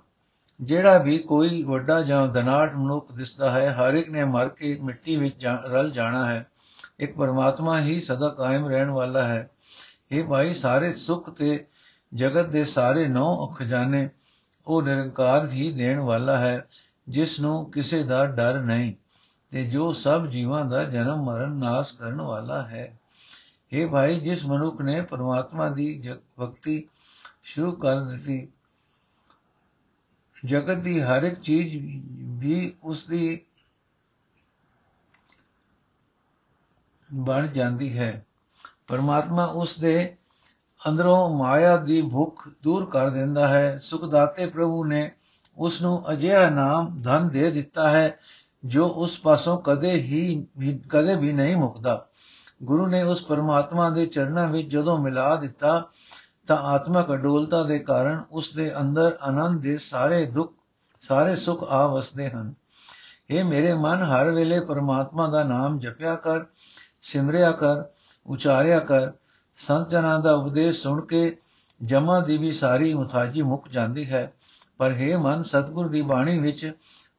ਜਿਹੜਾ 0.61 0.99
ਵੀ 0.99 1.19
ਕੋਈ 1.19 1.63
ਵੱਡਾ 1.63 2.03
ਜਾਂ 2.03 2.29
ਦਨਾਟ 2.29 2.75
ਮਨੁੱਖ 2.75 3.13
ਦਿਸਦਾ 3.13 3.51
ਹੈ, 3.51 3.75
ਹਰ 3.75 3.95
ਇੱਕ 3.95 4.11
ਨੇ 4.11 4.25
ਮਰ 4.25 4.49
ਕੇ 4.49 4.79
ਮਿੱਟੀ 4.83 5.17
ਵਿੱਚ 5.17 5.47
ਰਲ 5.47 5.91
ਜਾਣਾ 5.91 6.27
ਹੈ। 6.27 6.47
ਇੱਕ 6.99 7.17
ਪਰਮਾਤਮਾ 7.17 7.81
ਹੀ 7.81 8.01
ਸਦਾ 8.01 8.29
ਕਾਇਮ 8.29 8.67
ਰਹਿਣ 8.69 8.91
ਵਾਲਾ 8.91 9.27
ਹੈ। 9.29 9.51
ਇਹ 10.11 10.25
ਭਾਈ, 10.25 10.55
ਸਾਰੇ 10.55 10.93
ਸੁੱਖ 10.93 11.31
ਤੇ 11.31 11.65
ਜਗਤ 12.15 12.47
ਦੇ 12.47 12.65
ਸਾਰੇ 12.65 13.07
ਨੌ 13.09 13.47
ਖਜ਼ਾਨੇ 13.49 14.09
ਉਹ 14.67 14.83
ਨਿਰੰਕਾਰ 14.83 15.49
ਹੀ 15.49 15.73
ਦੇਣ 15.73 16.01
ਵਾਲਾ 16.01 16.39
ਹੈ, 16.39 16.67
ਜਿਸ 17.09 17.39
ਨੂੰ 17.41 17.71
ਕਿਸੇ 17.71 18.03
ਦਾ 18.03 18.25
ਡਰ 18.27 18.61
ਨਹੀਂ 18.61 18.93
ਤੇ 19.53 19.65
ਜੋ 19.65 19.93
ਸਭ 19.93 20.27
ਜੀਵਾਂ 20.27 20.65
ਦਾ 20.65 20.85
ਜਨਮ 20.85 21.23
ਮਰਨ 21.25 21.53
ਨਾਸ 21.53 21.93
ਕਰਨ 21.93 22.21
ਵਾਲਾ 22.21 22.63
ਹੈ। 22.63 22.99
ਇਹ 23.73 23.87
ਭਾਈ, 23.87 24.19
ਜਿਸ 24.21 24.45
ਮਨੁੱਖ 24.47 24.81
ਨੇ 24.81 25.01
ਪਰਮਾਤਮਾ 25.01 25.69
ਦੀ 25.69 26.13
ਭਗਤੀ 26.41 26.83
ਸ਼ੁਰੂ 27.43 27.73
ਕਰ 27.73 28.01
ਦਿੱਤੀ, 28.01 28.49
ਜਗਤ 30.45 30.77
ਦੀ 30.77 31.01
ਹਰ 31.01 31.23
ਇੱਕ 31.23 31.41
ਚੀਜ਼ 31.41 31.77
ਵੀ 32.41 32.73
ਉਸ 32.83 33.07
ਦੀ 33.07 33.41
ਬਣ 37.15 37.47
ਜਾਂਦੀ 37.47 37.99
ਹੈ। 37.99 38.27
ਪਰਮਾਤਮਾ 38.87 39.45
ਉਸ 39.45 39.79
ਦੇ 39.79 40.17
ਅੰਦਰੋਂ 40.89 41.39
ਮਾਇਆ 41.39 41.77
ਦੀ 41.77 42.03
ਭੁੱਖ 42.03 42.49
ਦੂਰ 42.63 42.91
ਕਰ 42.91 43.11
ਦਿੰਦਾ 43.11 43.49
ਹੈ। 43.49 43.79
ਸੁਖਦਾਤੇ 43.83 44.47
ਪ੍ਰਭੂ 44.47 44.85
ਨੇ 44.85 45.13
ਉਸ 45.57 45.83
ਨੂੰ 45.83 46.11
ਅਜਿਹਾ 46.11 46.51
ਨਾਮ 46.51 47.03
ਧਨ 47.03 47.29
ਦੇ 47.29 47.51
ਦਿੱਤਾ 47.51 47.91
ਹੈ, 47.91 48.19
ਜੋ 48.65 48.89
ਉਸ 48.89 49.21
ਪਾਸੋਂ 49.21 49.59
ਕਦੇ 49.59 49.91
ਹੀ 49.91 50.47
ਕਦੇ 50.89 51.15
ਵੀ 51.15 51.33
ਨਹੀਂ 51.33 51.57
ਮੁਕਦਾ। 51.57 52.07
ਗੁਰੂ 52.63 52.87
ਨੇ 52.87 53.03
ਉਸ 53.03 53.25
ਪਰਮਾਤਮਾ 53.25 53.91
ਦੇ 53.91 54.07
ਚਰਨਾਂ 54.07 54.49
ਵਿੱਚ 54.49 54.71
ਜਦੋਂ 54.71 54.99
ਮਿਲਾ 54.99 55.37
ਦਿੱਤਾ, 55.37 55.89
ਤਾਂ 56.47 56.57
ਆਤਮਕ 56.57 57.13
ਅਡੋਲਤਾ 57.13 57.63
ਦੇ 57.63 57.79
ਕਾਰਨ 57.79 58.23
ਉਸ 58.31 58.55
ਦੇ 58.55 58.81
ਅੰਦਰ 58.81 59.19
ਆਨੰਦ 59.23 59.61
ਦੇ 59.61 59.79
ਸਾਰੇ 59.79 60.27
ਦੁੱਖ, 60.27 60.53
ਸਾਰੇ 61.01 61.37
ਸੁੱਖ 61.37 61.63
ਆ 61.63 61.87
ਵਸਦੇ 61.87 62.31
ਹਨ। 62.31 62.55
ਇਹ 63.31 63.45
ਮੇਰੇ 63.45 63.75
ਮਨ, 63.75 64.03
ਹਰ 64.03 64.31
ਵੇਲੇ 64.31 64.61
ਪਰਮਾਤਮਾ 64.61 65.29
ਦਾ 65.29 65.45
ਨਾਮ 65.45 65.79
ਜਪਿਆ 65.79 66.15
ਕਰ। 66.15 66.45
ਸਿਮਰਿਆ 67.02 67.52
ਕਰ 67.52 67.84
ਉਚਾਰਿਆ 68.26 68.80
ਕਰ 68.80 69.12
ਸੰਤ 69.58 69.90
ਜਨਾਂ 69.90 70.20
ਦਾ 70.20 70.34
ਉਪਦੇਸ਼ 70.34 70.82
ਸੁਣ 70.82 71.06
ਕੇ 71.06 71.38
ਜਮਾ 71.82 72.20
ਦੀ 72.20 72.38
ਵੀ 72.38 72.52
ਸਾਰੀ 72.52 72.94
ਮੁਤਾਜੀ 72.94 73.42
ਮੁੱਕ 73.42 73.68
ਜਾਂਦੀ 73.68 74.06
ਹੈ 74.06 74.32
ਪਰ 74.78 74.94
हे 74.94 75.18
ਮਨ 75.20 75.44
ਸਤਗੁਰ 75.44 75.88
ਦੀ 75.88 76.02
ਬਾਣੀ 76.02 76.40
ਵਿੱਚ 76.40 76.72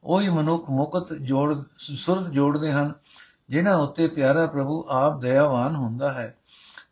ਉਹੀ 0.03 0.29
ਮਨੁੱਖ 0.29 0.69
ਮੁਕਤ 0.69 1.13
ਜੋੜ 1.13 1.55
ਸੁਰਤ 1.77 2.29
ਜੋੜਦੇ 2.29 2.71
ਹਨ 2.71 2.93
ਜਿਨ੍ਹਾਂ 3.49 3.75
ਉੱਤੇ 3.77 4.07
ਪਿਆਰਾ 4.07 4.45
ਪ੍ਰਭੂ 4.45 4.83
ਆਪ 4.89 5.19
ਦਇਆਵਾਨ 5.21 5.75
ਹੁੰਦਾ 5.75 6.11
ਹੈ 6.13 6.33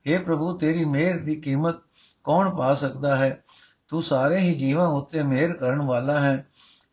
हे 0.07 0.23
ਪ੍ਰਭੂ 0.23 0.57
ਤੇਰੀ 0.57 0.85
ਮਿਹਰ 0.85 1.19
ਦੀ 1.19 1.35
ਕੀਮਤ 1.35 1.81
ਕੌਣ 2.25 2.49
ਪਾ 2.55 2.73
ਸਕਦਾ 2.73 3.15
ਹੈ 3.15 3.43
ਤੂੰ 3.89 4.01
ਸਾਰੇ 4.03 4.39
ਹੀ 4.39 4.53
ਜੀਵਾਂ 4.55 4.87
ਉੱਤੇ 4.87 5.23
ਮਿਹਰ 5.23 5.53
ਕਰਨ 5.53 5.81
ਵਾਲਾ 5.81 6.19
ਹੈ 6.19 6.35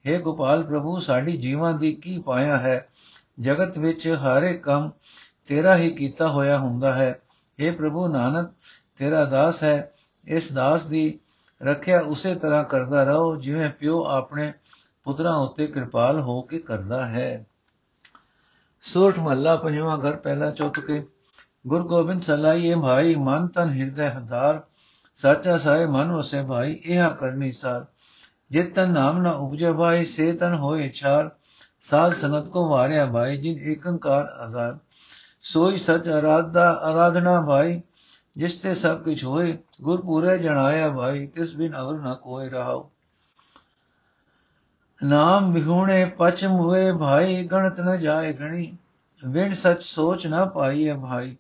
हे 0.04 0.20
ਗੋਪਾਲ 0.22 0.62
ਪ੍ਰਭੂ 0.62 0.98
ਸਾਡੀ 1.00 1.36
ਜੀਵਾਂ 1.36 1.72
ਦੀ 1.74 1.92
ਕੀ 1.94 2.18
ਪਾਇਆ 2.22 2.56
ਹੈ 2.56 2.86
ਜਗਤ 3.40 3.78
ਵਿੱਚ 3.78 4.06
ਹਰ 4.24 4.42
ਇੱਕ 4.42 4.62
ਕੰਮ 4.62 4.90
ਤੇਰਾ 5.49 5.77
ਹੀ 5.77 5.91
ਕੀਤਾ 5.91 6.27
ਹੋਇਆ 6.27 6.57
ਹੁੰਦਾ 6.57 6.93
ਹੈ। 6.93 7.19
हे 7.59 7.75
ਪ੍ਰਭੂ 7.75 8.07
ਨਾਨਕ, 8.07 8.49
ਤੇਰਾ 8.97 9.25
ਦਾਸ 9.25 9.63
ਹੈ। 9.63 9.91
ਇਸ 10.25 10.51
ਦਾਸ 10.51 10.85
ਦੀ 10.85 11.19
ਰੱਖਿਆ 11.63 11.99
ਉਸੇ 12.01 12.35
ਤਰ੍ਹਾਂ 12.35 12.63
ਕਰਦਾ 12.63 13.03
ਰਹੋ, 13.03 13.35
ਜਿਵੇਂ 13.35 13.69
ਪਿਓ 13.69 14.03
ਆਪਣੇ 14.03 14.53
ਪੁੱਤਰਾਂ 15.03 15.35
ਉੱਤੇ 15.35 15.67
ਕਿਰਪਾਲ 15.67 16.19
ਹੋ 16.19 16.41
ਕੇ 16.41 16.59
ਕਰਦਾ 16.59 17.05
ਹੈ। 17.05 17.45
ਸੋਠ 18.81 19.19
ਮਹੱਲਾ 19.19 19.55
ਪੰਜਵਾਂ 19.55 19.97
ਘਰ, 19.97 20.15
ਪਹਿਲਾ 20.15 20.51
ਚੌਥ 20.51 20.79
ਕੇ 20.79 21.07
ਗੁਰ 21.67 21.83
ਗੋਬਿੰਦ 21.83 22.23
ਸਲਾਈਏ 22.23 22.75
ਭਾਈ, 22.75 23.15
ਮਨ 23.15 23.47
ਤਨ 23.47 23.69
ਹਿਰਦੈ 23.69 24.09
ਹਦਾਰ 24.09 24.61
ਸਾਚਾ 25.15 25.57
ਸਾਏ 25.57 25.85
ਮਨ 25.85 26.11
ਵਸੇ 26.11 26.43
ਭਾਈ, 26.43 26.79
ਇਹ 26.85 27.09
ਕਰਨੀ 27.09 27.51
ਸਾਰ। 27.51 27.85
ਜਿਤ 28.51 28.75
ਤਨ 28.75 28.89
ਨਾਮ 28.89 29.21
ਨਾ 29.21 29.31
ਉਪਜੇ 29.31 29.71
ਭਾਈ, 29.71 30.05
ਸੇ 30.05 30.33
ਤਨ 30.33 30.53
ਹੋਏ 30.53 30.89
ਛਾਰ। 30.89 31.31
ਸਾਲ 31.81 32.15
ਸੰਗਤ 32.15 32.47
ਕੋ 32.47 32.69
ਵਾਰਿਆ 32.69 33.05
ਭਾਈ, 33.05 33.37
ਜਿਨ 33.37 33.71
ਏਕੰਕਾਰ 33.71 34.25
ਆਧਾਰ। 34.25 34.77
ਸੋਈ 35.43 35.77
ਸਚ 35.77 36.07
ਅਰਾਧਾ 36.09 36.69
ਆਰਾਧਨਾ 36.83 37.39
ਭਾਈ, 37.41 37.81
ਜਿਸ 38.35 38.55
ਤੇ 38.55 38.73
ਸਭ 38.75 39.03
ਕੁਝ 39.03 39.23
ਹੋਏ 39.23 39.57
ਗੁਰ 39.81 40.01
ਪੂਰੇ 40.01 40.37
ਜਣਾਇਆ 40.37 40.89
ਭਾਈ, 40.89 41.25
ਤਿਸ 41.27 41.55
ਬਿਨ 41.55 41.75
ਅਵਰ 41.77 41.99
ਨਾ 41.99 42.13
ਕੋਈ 42.13 42.49
ਰਹਾਓ 42.49 42.89
ਨਾਮ 45.03 45.51
ਵਿਹੂਣੇ 45.53 46.03
ਪਚਮ 46.17 46.51
ਹੋਏ 46.51 46.91
ਭਾਈ, 46.91 47.47
ਗਣਤ 47.47 47.79
ਨ 47.79 47.97
ਜਾਏ 47.97 48.33
ਗਣੀ 48.33 48.77
ਵਿਣ 49.23 49.53
ਸਚ 49.53 49.81
ਸੋਚ 49.81 50.27
ਨਾ 50.27 50.43
ਪਾਈਏ 50.45 50.93
ਭਾਈ, 50.93 51.35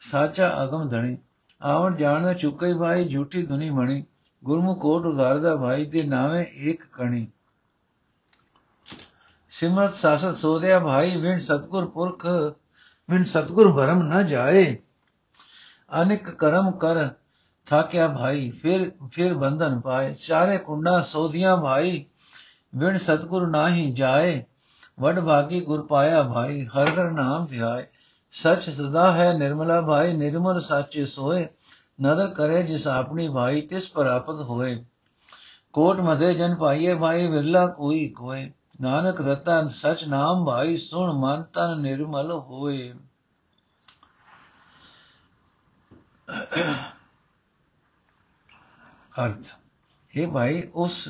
ਸਾਚਾ 0.00 0.52
ਅਗਮ 0.64 0.88
ਧਣੀ। 0.88 1.16
ਆਵਣ 1.60 1.96
ਜਾਣ 1.96 2.32
ਚੁੱਕੇ 2.34 2.72
ਭਾਈ, 2.74 3.08
ਝੂਠੀ 3.08 3.42
ਧੁਨੀ 3.46 3.70
ਮਣੀ 3.70 4.04
ਗੁਰਮੁਖ 4.42 4.78
ਕੋਟ 4.78 5.06
ਉਦਾਰਦਾ 5.06 5.56
ਭਾਈ 5.56 5.84
ਦੇ 5.86 6.02
ਨਾਵੇਂ 6.02 6.44
ਇੱਕ 6.62 6.84
ਕਣੀ। 6.92 7.26
ਸਿਮਰਤ 9.52 9.94
ਸਾਸਤ 9.94 10.34
ਸੋਦਿਆ 10.34 10.78
ਭਾਈ 10.80 11.16
ਵਿਣ 11.16 11.38
ਸਤਗੁਰ 11.38 11.86
ਪੁਰਖ 11.86 12.26
ਵਿਣ 13.10 13.24
ਸਤਗੁਰ 13.24 13.72
ਭਰਮ 13.72 14.02
ਨ 14.02 14.26
ਜਾਏ 14.26 14.76
ਅਨਿਕ 15.92 16.30
ਕਰਮ 16.30 16.70
ਕਰ 16.78 17.08
ਥਾਕਿਆ 17.66 18.06
ਭਾਈ 18.08 18.50
ਫਿਰ 18.62 18.90
ਫਿਰ 19.12 19.34
ਬੰਧਨ 19.34 19.80
ਪਾਏ 19.80 20.12
ਚਾਰੇ 20.14 20.58
ਕੁੰਡਾ 20.58 21.00
ਸੋਧੀਆਂ 21.02 21.56
ਭਾਈ 21.56 22.04
ਵਿਣ 22.74 22.98
ਸਤਗੁਰ 22.98 23.46
ਨਾਹੀ 23.46 23.90
ਜਾਏ 23.92 24.42
ਵਡ 25.00 25.20
ਭਾਗੀ 25.20 25.60
ਗੁਰ 25.60 25.86
ਪਾਇਆ 25.86 26.22
ਭਾਈ 26.22 26.64
ਹਰ 26.66 26.88
ਹਰ 26.90 27.10
ਨਾਮ 27.10 27.46
ਧਿਆਏ 27.46 27.86
ਸਚ 28.34 28.68
ਸਦਾ 28.70 29.10
ਹੈ 29.12 29.32
ਨਿਰਮਲਾ 29.32 29.80
ਭਾਈ 29.80 30.12
ਨਿਰਮਲ 30.12 30.60
ਸਾਚੇ 30.60 31.04
ਸੋਏ 31.06 31.46
ਨਦਰ 32.02 32.26
ਕਰੇ 32.26 32.62
ਜਿਸ 32.62 32.86
ਆਪਣੀ 32.86 33.28
ਭਾਈ 33.28 33.60
ਤਿਸ 33.60 33.90
ਪ੍ਰਾਪਤ 33.90 34.40
ਹੋਏ 34.40 34.84
ਕੋਟ 35.72 36.00
ਮਦੇ 36.00 36.32
ਜਨ 36.34 36.54
ਪਾਈਏ 36.54 36.94
ਭਾਈ 36.94 37.26
ਵਿਰਲਾ 37.26 37.66
ਕੋਈ 37.66 38.08
ਕੋਏ 38.08 38.50
ਨਾਨਕ 38.80 39.20
ਰਤਨ 39.20 39.68
ਸਚ 39.68 40.04
ਨਾਮ 40.08 40.44
ਭਾਈ 40.44 40.76
ਸੁਣ 40.76 41.12
ਮਨ 41.12 41.42
ਤਨ 41.42 41.80
ਨਿਰਮਲ 41.80 42.32
ਹੋਏ। 42.32 42.94
ਅਰਥ 49.24 49.46
ਇਹ 50.16 50.28
ਭਾਈ, 50.28 50.62
ਉਸ 50.74 51.08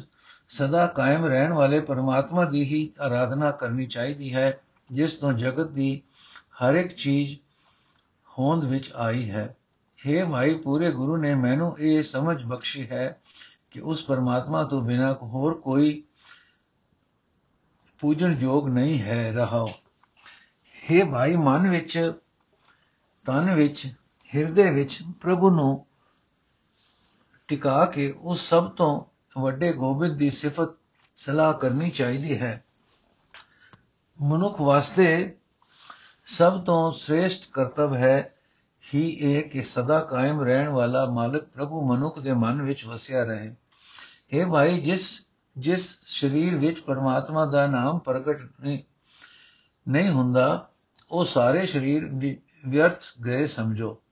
ਸਦਾ 0.49 0.87
ਕਾਇਮ 0.87 1.25
ਰਹਿਣ 1.25 1.53
ਵਾਲੇ 1.53 1.81
ਪਰਮਾਤਮਾ 1.81 2.45
ਦੀ 2.45 2.63
ਹੀ 2.63 2.93
ਆਰਾਧਨਾ 3.01 3.51
ਕਰਨੀ 3.51 3.87
ਚਾਹੀਦੀ 3.87 4.35
ਹੈ, 4.35 4.61
ਜਿਸ 4.93 5.13
ਤੋਂ 5.13 5.33
ਜਗਤ 5.33 5.71
ਦੀ 5.71 6.03
ਹਰ 6.63 6.75
ਇੱਕ 6.75 6.97
ਚੀਜ਼ 6.97 7.39
ਹੋਂਦ 8.39 8.65
ਵਿੱਚ 8.65 8.93
ਆਈ 8.97 9.31
ਹੈ। 9.31 9.57
हे 9.99 10.31
ਭਾਈ, 10.31 10.55
ਪੂਰੇ 10.55 10.93
ਗੁਰੂ 10.93 11.17
ਨੇ 11.17 11.35
ਮੈਨੂੰ 11.35 11.79
ਇਹ 11.79 12.03
ਸਮਝ 12.03 12.43
ਬਖਸ਼ੀ 12.45 12.91
ਹੈ 12.91 13.21
ਕਿ 13.71 13.81
ਉਸ 13.81 14.05
ਪਰਮਾਤਮਾ 14.05 14.65
ਤੋਂ 14.65 14.83
ਬਿਨਾ 14.83 15.13
ਹੋਰ 15.13 15.55
ਕੋਈ 15.55 16.05
ਪੂਜਣ 18.01 18.37
ਯੋਗ 18.39 18.69
ਨਹੀਂ 18.69 19.03
ਹੈ 19.03 19.33
ਰਹਾਓ 19.33 19.67
हे 20.83 21.11
ਭਾਈ, 21.11 21.37
ਮਨ 21.37 21.71
ਵਿੱਚ, 21.71 22.13
ਤਨ 23.27 23.55
ਵਿੱਚ, 23.55 23.95
ਹਿਰਦੇ 24.35 24.71
ਵਿੱਚ 24.71 24.99
ਪ੍ਰਭੂ 25.21 25.51
ਨੂੰ 25.51 25.87
ਟਿਕਾ 27.49 27.87
ਕੇ 27.87 28.15
ਉਸ 28.21 28.49
ਸਭ 28.49 28.71
ਤੋਂ 28.71 29.05
ਵੱਡੇ 29.41 29.73
ਗੋਬਿੰਦ 29.73 30.17
ਦੀ 30.17 30.31
ਸਿਫਤ 30.31 30.71
ਸਲਾਹ 31.17 31.55
ਕਰਨੀ 31.55 31.91
ਚਾਹੀਦੀ 31.91 32.39
ਹੈ। 32.39 32.65
ਮਨੁੱਖ 34.23 34.61
ਵਾਸਤੇ 34.61 35.37
ਸਭ 36.25 36.65
ਤੋਂ 36.65 36.93
ਸ੍ਰੇਸ਼ਟ 36.93 37.51
ਕਰਤਵ 37.53 37.95
ਹੈ 37.95 38.35
ਹੀ 38.95 39.09
ਇਹ 39.09 39.43
ਕਿ 39.43 39.63
ਸਦਾ 39.63 40.01
ਕਾਇਮ 40.01 40.41
ਰਹਿਣ 40.41 40.69
ਵਾਲਾ 40.69 41.07
ਮਾਲਕ 41.07 41.45
ਪ੍ਰਭੂ 41.45 41.95
ਮਨੁੱਖ 41.95 42.19
ਦੇ 42.19 42.33
ਮਨ 42.33 42.63
ਵਿੱਚ 42.63 42.85
ਵਸਿਆ 42.87 43.25
ਰਹੇ। 43.25 43.55
ਇਹ 44.31 44.47
ਭਾਈ, 44.47 44.81
ਜਿਸ 44.81 45.27
ਜਿਸ 45.61 45.99
ਸਰੀਰ 46.07 46.55
ਵਿੱਚ 46.55 46.81
ਪਰਮਾਤਮਾ 46.81 47.47
ਦਾ 47.47 47.67
ਨਾਮ 47.67 47.99
ਪ੍ਰਗਟ 47.99 48.41
ਨਹੀਂ 49.89 50.11
ਹੁੰਦਾ, 50.11 50.69
ਉਹ 51.11 51.25
ਸਾਰੇ 51.25 51.67
ਸਰੀਰ 51.67 52.05
ਵਿਅਰਥ 52.69 53.03
ਗਏ 53.27 53.47
ਸਮਝੋ। 53.47 54.03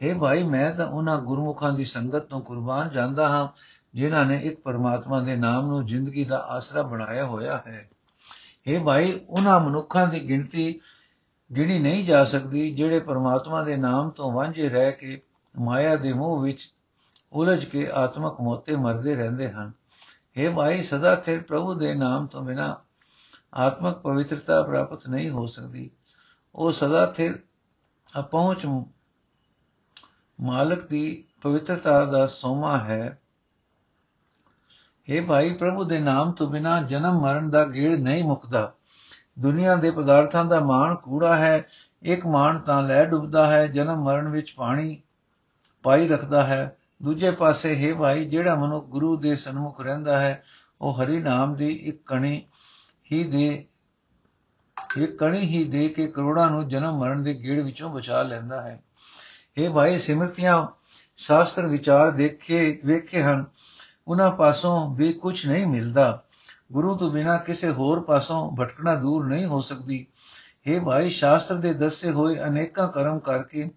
ਇਹ 0.00 0.14
ਭਾਈ, 0.14 0.42
ਮੈਂ 0.42 0.70
ਤਾਂ 0.70 0.86
ਉਹਨਾਂ 0.86 1.18
ਗੁਰਮੁਖਾਂ 1.18 1.72
ਦੀ 1.72 1.84
ਸੰਗਤ 1.84 2.22
ਤੋਂ 2.22 2.40
ਕੁਰਬਾਨ 2.40 2.90
ਜਾਂਦਾ 2.90 3.28
ਹਾਂ, 3.28 3.48
ਜਿਨ੍ਹਾਂ 3.94 4.24
ਨੇ 4.26 4.36
ਇੱਕ 4.36 4.60
ਪਰਮਾਤਮਾ 4.60 5.20
ਦੇ 5.20 5.36
ਨਾਮ 5.36 5.66
ਨੂੰ 5.66 5.86
ਜ਼ਿੰਦਗੀ 5.86 6.24
ਦਾ 6.24 6.38
ਆਸਰਾ 6.38 6.82
ਬਣਾਇਆ 6.82 7.26
ਹੋਇਆ 7.26 7.62
ਹੈ। 7.66 7.88
ਇਹ 8.66 8.80
ਭਾਈ, 8.80 9.20
ਉਹਨਾਂ 9.28 9.60
ਮਨੁੱਖਾਂ 9.60 10.06
ਦੀ 10.08 10.28
ਗਿਣਤੀ 10.28 10.80
ਗਿਣੀ 11.56 11.78
ਨਹੀਂ 11.78 12.04
ਜਾ 12.04 12.24
ਸਕਦੀ, 12.24 12.70
ਜਿਹੜੇ 12.74 12.98
ਪਰਮਾਤਮਾ 12.98 13.62
ਦੇ 13.62 13.76
ਨਾਮ 13.76 14.10
ਤੋਂ 14.10 14.32
ਵਾਂਝੇ 14.32 14.68
ਰਹਿ 14.68 14.92
ਕੇ 14.92 15.22
ਮਾਇਆ 15.58 15.96
ਦੇ 15.96 16.12
ਮੋਹ 16.12 16.42
ਵਿੱਚ 16.42 16.72
ਉਲਝ 17.32 17.64
ਕੇ 17.64 17.90
ਆਤਮਕ 17.90 18.40
ਮੋਤੇ 18.40 18.76
ਮਰਦੇ 18.76 19.14
ਰਹਿੰਦੇ 19.14 19.50
ਹਨ। 19.50 19.72
ਇਹ 20.36 20.54
ਭਾਈ 20.54 20.82
ਸਦਾ 20.82 21.22
ਸਿਰ 21.22 21.42
ਪ੍ਰਭੂ 21.42 21.74
ਦੇ 21.74 21.94
ਨਾਮ 21.94 22.26
ਤੋਂ 22.26 22.42
ਬਿਨਾ 22.42 22.76
ਆਤਮਕ 23.54 23.98
ਪਵਿੱਤਰਤਾ 23.98 24.62
ਪ੍ਰਾਪਤ 24.62 25.08
ਨਹੀਂ 25.08 25.30
ਹੋ 25.30 25.46
ਸਕਦੀ। 25.46 25.90
ਉਹ 26.54 26.72
ਸਦਾ 26.72 27.12
ਸਿਰ 27.12 27.38
ਅਪਹੁੰਚ 28.18 28.66
ਮਾਲਕ 30.40 30.86
ਦੀ 30.86 31.24
ਪਵਿੱਤਰਤਾ 31.42 32.04
ਦਾ 32.04 32.26
ਸੋਮਾ 32.26 32.78
ਹੈ। 32.78 33.20
ਇਹ 35.08 35.22
ਭਾਈ, 35.22 35.52
ਪ੍ਰਭੂ 35.52 35.84
ਦੇ 35.84 35.98
ਨਾਮ 35.98 36.32
ਤੋਂ 36.32 36.50
ਬਿਨਾ 36.50 36.82
ਜਨਮ 36.82 37.20
ਮਰਨ 37.20 37.50
ਦਾ 37.50 37.64
ਗੇੜ 37.64 37.98
ਨਹੀਂ 37.98 38.24
ਮੁੱਕਦਾ। 38.24 38.74
ਦੁਨੀਆ 39.38 39.74
ਦੇ 39.74 39.90
ਪਦਾਰਥਾਂ 39.90 40.44
ਦਾ 40.44 40.60
ਮਾਣ 40.60 40.94
ਕੂੜਾ 40.94 41.36
ਹੈ। 41.36 41.66
ਇੱਕ 42.02 42.26
ਮਾਣ 42.26 42.58
ਤਾਂ 42.58 42.82
ਲੈ 42.82 43.04
ਡੁੱਬਦਾ 43.04 43.46
ਹੈ। 43.46 43.66
ਜਨਮ 43.66 44.02
ਮਰਨ 44.02 44.28
ਵਿੱਚ 44.28 44.54
ਪਾਣੀ 44.56 45.02
ਪਾਈ 45.82 46.08
ਰੱਖਦਾ 46.08 46.46
ਹੈ। 46.46 46.76
ਦੂਜੇ 47.02 47.30
ਪਾਸੇ, 47.30 47.76
ਹੈ 47.76 47.94
ਭਾਈ, 47.94 48.24
ਜਿਹੜਾ 48.24 48.54
ਮਨੁੱਖ 48.54 48.86
ਗੁਰੂ 48.86 49.16
ਦੇ 49.16 49.36
ਸਨਮੁਖ 49.36 49.80
ਰਹਿੰਦਾ 49.80 50.20
ਹੈ, 50.20 50.44
ਉਹ 50.80 51.02
ਹਰੀ 51.02 51.20
ਨਾਮ 51.20 51.54
ਦੀ 51.54 51.68
ਇੱਕ 51.68 52.02
ਕਣੀ 52.06 52.42
ਹੀ 53.12 53.24
ਦੇ, 53.24 53.66
ਇੱਕ 54.96 55.18
ਕਣੀ 55.18 55.38
ਹੀ 55.38 55.64
ਦੇ 55.64 55.88
ਕੇ 55.88 56.06
ਕਰੋੜਾਂ 56.06 56.50
ਨੂੰ 56.50 56.68
ਜਨਮ 56.68 56.98
ਮਰਨ 56.98 57.22
ਦੇ 57.22 57.34
ਗੇੜ 57.34 57.64
ਵਿੱਚੋਂ 57.64 57.90
ਬਚਾ 57.90 58.22
ਲੈਂਦਾ 58.22 58.62
ਹੈ। 58.62 58.82
ਇਹ 59.56 59.70
ਭਾਈ, 59.70 59.98
ਸਿਮਰਤੀਆਂ 59.98 60.66
ਸ਼ਾਸਤਰ 61.16 61.66
ਵਿਚਾਰ 61.66 62.10
ਦੇਖੇ, 62.10 62.80
ਵੇਖੇ 62.84 63.22
ਹਨ, 63.22 63.44
ਉਹਨਾਂ 64.08 64.30
ਪਾਸੋਂ 64.30 64.94
ਵੀ 64.94 65.12
ਕੁਝ 65.12 65.46
ਨਹੀਂ 65.46 65.66
ਮਿਲਦਾ। 65.66 66.24
ਗੁਰੂ 66.72 66.96
ਤੋਂ 66.96 67.10
ਬਿਨਾ 67.10 67.36
ਕਿਸੇ 67.36 67.70
ਹੋਰ 67.70 68.00
ਪਾਸੋਂ 68.00 68.56
ਭਟਕਣਾ 68.56 68.94
ਦੂਰ 68.94 69.26
ਨਹੀਂ 69.26 69.46
ਹੋ 69.46 69.62
ਸਕਦੀ। 69.62 70.06
ਇਹ 70.66 70.80
ਭਾਈ, 70.80 71.10
ਸ਼ਾਸਤਰ 71.10 71.54
ਦੇ 71.54 71.74
ਦੱਸੇ 71.74 72.10
ਹੋਏ 72.10 72.38
ਅਨੇਕਾਂ 72.44 72.88
ਕਰਮ 72.88 73.18
ਕਰਕੇ 73.18 73.70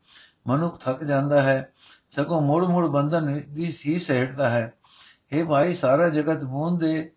ਮਨੁੱਖ 0.48 0.84
ਥੱਕ 0.84 1.04
ਜਾਂਦਾ 1.04 1.42
ਹੈ। 1.42 1.74
ਸਗੋਂ 2.18 2.42
ਮੋੜ 2.42 2.66
ਮੋੜ 2.66 2.88
ਬੰਧਨ 2.88 3.44
ਦੀ 3.54 3.72
ਸੀ 3.72 4.00
ਸਹਿਟਦਾ 4.00 4.50
ਹੈ। 4.50 4.74
ਇਹ 5.32 5.46
ਭਾਈ, 5.46 5.74
ਸਾਰਾ 5.74 6.10
ਜਗਤ 6.10 6.44
ਬੂੰਦ 6.44 6.80
ਦੇ 6.80 7.12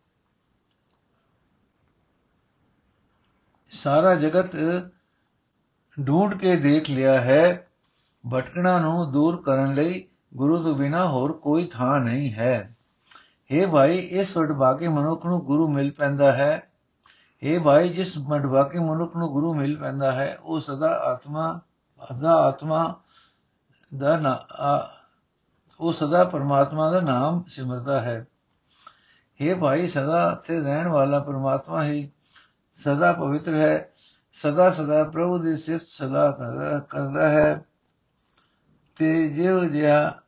ਸਾਰਾ 3.70 4.14
ਜਗਤ 4.14 4.50
ਢੂੰਡ 6.06 6.34
ਕੇ 6.34 6.56
ਦੇਖ 6.56 6.90
ਲਿਆ 6.90 7.20
ਹੈ। 7.20 7.68
ਭਟਕਣਾ 8.32 8.78
ਨੂੰ 8.78 9.12
ਦੂਰ 9.12 9.42
ਕਰਨ 9.42 9.74
ਲਈ 9.74 10.08
ਗੁਰੂ 10.34 10.62
ਤੋਂ 10.62 10.74
ਬਿਨਾ 10.74 11.08
ਹੋਰ 11.08 11.32
ਕੋਈ 11.32 11.66
ਥਾਂ 11.66 12.00
ਨਹੀਂ 12.00 12.32
ਹੈ। 12.32 12.76
हे 13.54 13.70
ਭਾਈ, 13.70 13.98
ਇਸ 13.98 14.36
ਵਡਭਾਗੇ 14.36 14.88
ਮਨੁੱਖ 14.88 15.26
ਨੂੰ 15.26 15.44
ਗੁਰੂ 15.44 15.68
ਮਿਲ 15.68 15.90
ਪੈਂਦਾ 15.90 16.32
ਹੈ। 16.32 16.70
हे 17.44 17.62
ਭਾਈ, 17.62 17.88
ਜਿਸ 17.88 18.18
ਵਡਭਾਗੇ 18.18 18.78
ਮਨੁੱਖ 18.78 19.16
ਨੂੰ 19.16 19.32
ਗੁਰੂ 19.32 19.54
ਮਿਲ 19.54 19.76
ਪੈਂਦਾ 19.76 20.12
ਹੈ, 20.12 20.38
ਉਹ 20.42 20.60
ਸਦਾ 20.60 20.88
ਆਤਮਾ 20.88 21.60
ਅਦਾ 22.10 22.34
ਆਤਮਾ 22.34 23.00
ਦਾ 23.98 24.16
ਨਾ 24.16 24.46
ਉਹ 25.81 25.92
ਸਦਾ 25.92 26.24
ਪਰਮਾਤਮਾ 26.24 26.90
ਦਾ 26.90 27.00
ਨਾਮ 27.00 27.42
ਸਿਮਰਦਾ 27.42 28.00
ਹੈ। 28.00 28.26
हे 29.40 29.59
ਭਾਈ, 29.59 29.88
ਸਦਾ 29.88 30.35
ਤੇ 30.35 30.61
ਰਹਿਣ 30.61 30.88
ਵਾਲਾ 30.88 31.18
ਪਰਮਾਤਮਾ 31.18 31.85
ਹੀ 31.85 32.11
ਸਦਾ 32.74 33.12
ਪਵਿੱਤਰ 33.12 33.55
ਹੈ। 33.55 33.92
ਸਦਾ 34.33 34.70
ਸਦਾ 34.70 35.05
ਪ੍ਰਭੂ 35.05 35.38
ਦੀ 35.38 35.57
ਸਿਫਤ 35.57 35.87
ਸਲਾਹ 35.87 36.33
ਕਰਦਾ 36.81 37.29
ਹੈ। 37.29 37.64
ਤੇ 38.96 39.29
ਜਿਉ 39.29 39.64
ਜਿਹਾ 39.64 40.22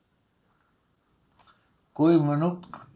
ਕੋਈ 1.95 2.21
ਮਨੁੱਖ 2.21 2.87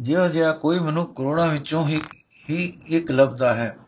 ਜਿਉ 0.00 0.28
ਜਿਹਾ 0.28 0.52
ਕੋਈ 0.52 0.78
ਮਨੁੱਖ 0.78 1.16
ਕਰੋੜਾਂ 1.16 1.48
ਵਿੱਚੋਂ 1.48 1.88
ਹੀ 1.88 2.00
ਹੀ 2.50 2.82
ਇੱਕ 2.86 3.10
ਲੱਭਦਾ 3.10 3.54
ਹੈ। 3.54 3.78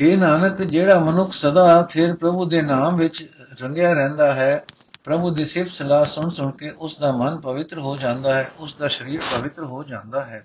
ਇਹ 0.00 0.16
ਨਾਨਕ 0.18 0.62
ਜਿਹੜਾ 0.62 0.98
ਮਨੁੱਖ 0.98 1.32
ਸਦਾ 1.32 1.82
ਥਿਰ 1.82 2.14
ਪ੍ਰਭੂ 2.14 2.44
ਦੇ 2.44 2.60
ਨਾਮ 2.62 2.96
ਵਿੱਚ 2.96 3.22
ਰੰਗਿਆ 3.60 3.92
ਰਹਿੰਦਾ 3.92 4.32
ਹੈ, 4.34 4.64
ਪ੍ਰਭੂ 5.04 5.30
ਦੀ 5.30 5.44
ਸਿਫਤ 5.44 5.72
ਸਲਾਹ 5.72 6.04
ਸੁਣ 6.04 6.28
ਸੁਣ 6.28 6.50
ਕੇ 6.50 6.70
ਉਸ 6.70 6.98
ਦਾ 6.98 7.12
ਮਨ 7.12 7.38
ਪਵਿੱਤਰ 7.40 7.78
ਹੋ 7.78 7.96
ਜਾਂਦਾ 7.96 8.34
ਹੈ, 8.34 8.50
ਉਸ 8.58 8.74
ਦਾ 8.74 8.88
ਸਰੀਰ 8.88 9.20
ਪਵਿੱਤਰ 9.20 9.62
ਹੋ 9.62 9.82
ਜਾਂਦਾ 9.84 10.24
ਹੈ। 10.24 10.44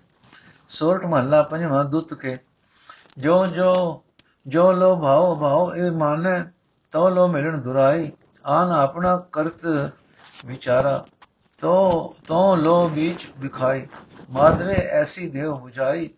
ਸੋਰਠ 0.67 1.05
ਮਹੱਲਾ 1.05 1.41
ਪੰਜਵਾਂ 1.43 1.83
ਦੁੱਤ 1.85 2.13
ਕੇ, 2.13 2.37
ਜੋ 3.17 3.45
ਜੋ 3.47 4.03
ਜੋ 4.47 4.71
ਲੋ 4.71 4.95
ਭਾਉ 4.95 5.35
ਭਾਉ 5.35 5.73
ਇਹ 5.75 5.91
ਮਾਨੈ 5.91 6.39
ਤੋ 6.93 7.09
ਲੋ 7.09 7.27
ਮਿਲਣ 7.27 7.57
ਦੁਰਾਈ, 7.57 8.11
ਆਨ 8.45 8.71
ਆਪਣਾ 8.71 9.17
ਕਰਤ 9.31 9.65
ਵਿਚਾਰਾ 10.45 11.03
ਤੋ 11.61 12.15
ਤੋ 12.27 12.55
ਲੋ 12.55 12.87
ਵਿੱਚ 12.87 13.27
ਵਿਖਾਈ, 13.39 13.85
ਮਾਦਰੇ 14.29 14.75
ਐਸੀ 14.91 15.27
ਦੇਵ 15.27 15.51
부ਝਾਈ 15.55 16.09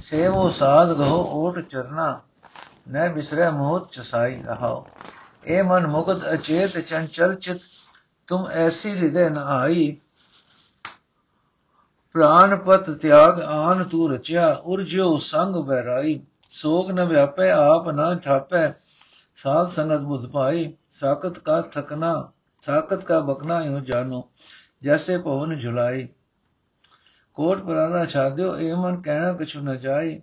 ਸੇਵੋ 0.00 0.48
ਸਾਧ 0.50 0.92
ਗਹੋ 0.92 1.22
ਓਟ 1.32 1.58
ਚਰਨਾ 1.60 2.20
ਨੈ 2.86 3.08
ਬਿਸਰੈ 3.08 3.50
ਮੋਹਤ 3.50 3.90
ਚਸਾਈ 3.92 4.42
ਰਹਾਓ 4.42 4.84
ਇਹ 5.44 5.62
ਮਨ 5.62 5.86
ਮੁਗਤ 5.86 6.24
ਅਚੇਤ 6.34 6.78
ਚੰਚਲ 6.78 7.34
ਚਿਤ 7.34 7.60
ਤੁਮ 8.28 8.46
ਐਸੀ 8.56 8.90
ਹਿਰਦੇ 8.90 9.28
ਨ 9.30 9.38
ਆਈ 9.38 9.96
ਪ੍ਰਾਨ 12.14 12.56
ਪਤ 12.56 12.90
ਤਿਆਗ 12.90 13.40
ਆਨ 13.40 13.82
ਤੂ 13.84 14.08
ਰਚਿਆ 14.08 14.46
ਉਰਜਿਓ 14.64 15.18
ਸੰਗ 15.18 15.56
ਬਹਿਰਾਈ 15.56 16.20
ਸੋਗ 16.52 16.90
ਨ 16.90 17.04
ਵਿਆਪੈ 17.04 17.50
ਆਪ 17.50 17.88
ਨ 17.88 18.18
ਠਾਪੈ 18.18 18.70
ਸਾਧ 19.38 19.70
ਸੰਗਤ 19.70 20.00
ਬੁਧ 20.02 20.30
ਪਾਈ 20.30 20.72
ਸਾਖਤ 20.90 21.38
ਕਾ 21.38 21.60
ਥਕਨਾ 21.72 22.12
ਸਾਖਤ 22.64 23.04
ਕਾ 23.04 23.18
ਬਕਨਾ 23.20 23.60
ਯੋ 23.62 23.80
ਜਾਨੋ 23.80 24.22
ਜੈਸੇ 24.82 25.16
ਪਵਨ 25.18 25.58
ਝੁਲਾਈ 25.60 26.06
ਕੋਟ 27.36 27.62
ਪਰਾਦਾ 27.62 28.04
ਛਾਦਿਓ 28.06 28.56
ਇਹ 28.56 28.74
ਮਨ 28.76 29.00
ਕਹਿਣਾ 29.02 29.32
ਕਿਛੁ 29.32 29.60
ਨ 29.60 29.76
ਜਾਈ 29.76 30.20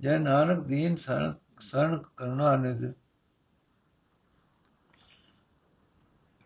ਜੈ 0.00 0.18
ਨਾਨਕ 0.18 0.60
ਦੀਨ 0.60 0.96
ਸਰਨ 0.96 1.32
ਸਰਨ 1.60 2.02
ਕਰਨਾ 2.16 2.56
ਨਿਦ 2.56 2.94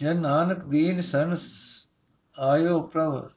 ਜੈ 0.00 0.14
ਨਾਨਕ 0.14 0.64
ਦੀਨ 0.64 1.02
ਸਰਨ 1.02 1.36
ਆਇਓ 2.40 2.80
ਪ੍ਰਭ। 2.82 3.30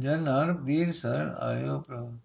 ਜੈ 0.00 0.16
ਨਾਨਕ 0.16 0.60
ਦੀਨ 0.60 0.92
ਸਰਨ 0.92 1.34
ਆਇਓ 1.38 1.80
ਪ੍ਰਭ। 1.80 2.18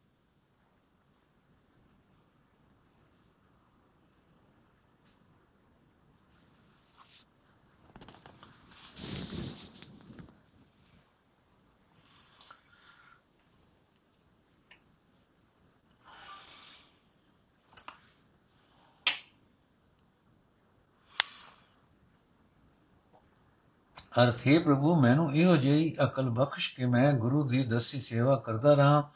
ਅਰਥ 24.23 24.47
ਹੈ 24.47 24.59
ਪ੍ਰਭੂ, 24.59 25.01
ਮੈਨੂੰ 25.01 25.35
ਇਹੋ 25.35 25.55
ਜਿਹੀ 25.57 25.95
ਅਕਲ 26.03 26.29
ਬਖਸ਼ 26.29 26.75
ਕਿ 26.75 26.85
ਮੈਂ 26.85 27.13
ਗੁਰੂ 27.13 27.43
ਦੀ 27.43 27.63
ਦਸੀ 27.63 27.99
ਸੇਵਾ 27.99 28.35
ਕਰਦਾ 28.35 28.73
ਰਹਾ, 28.73 29.09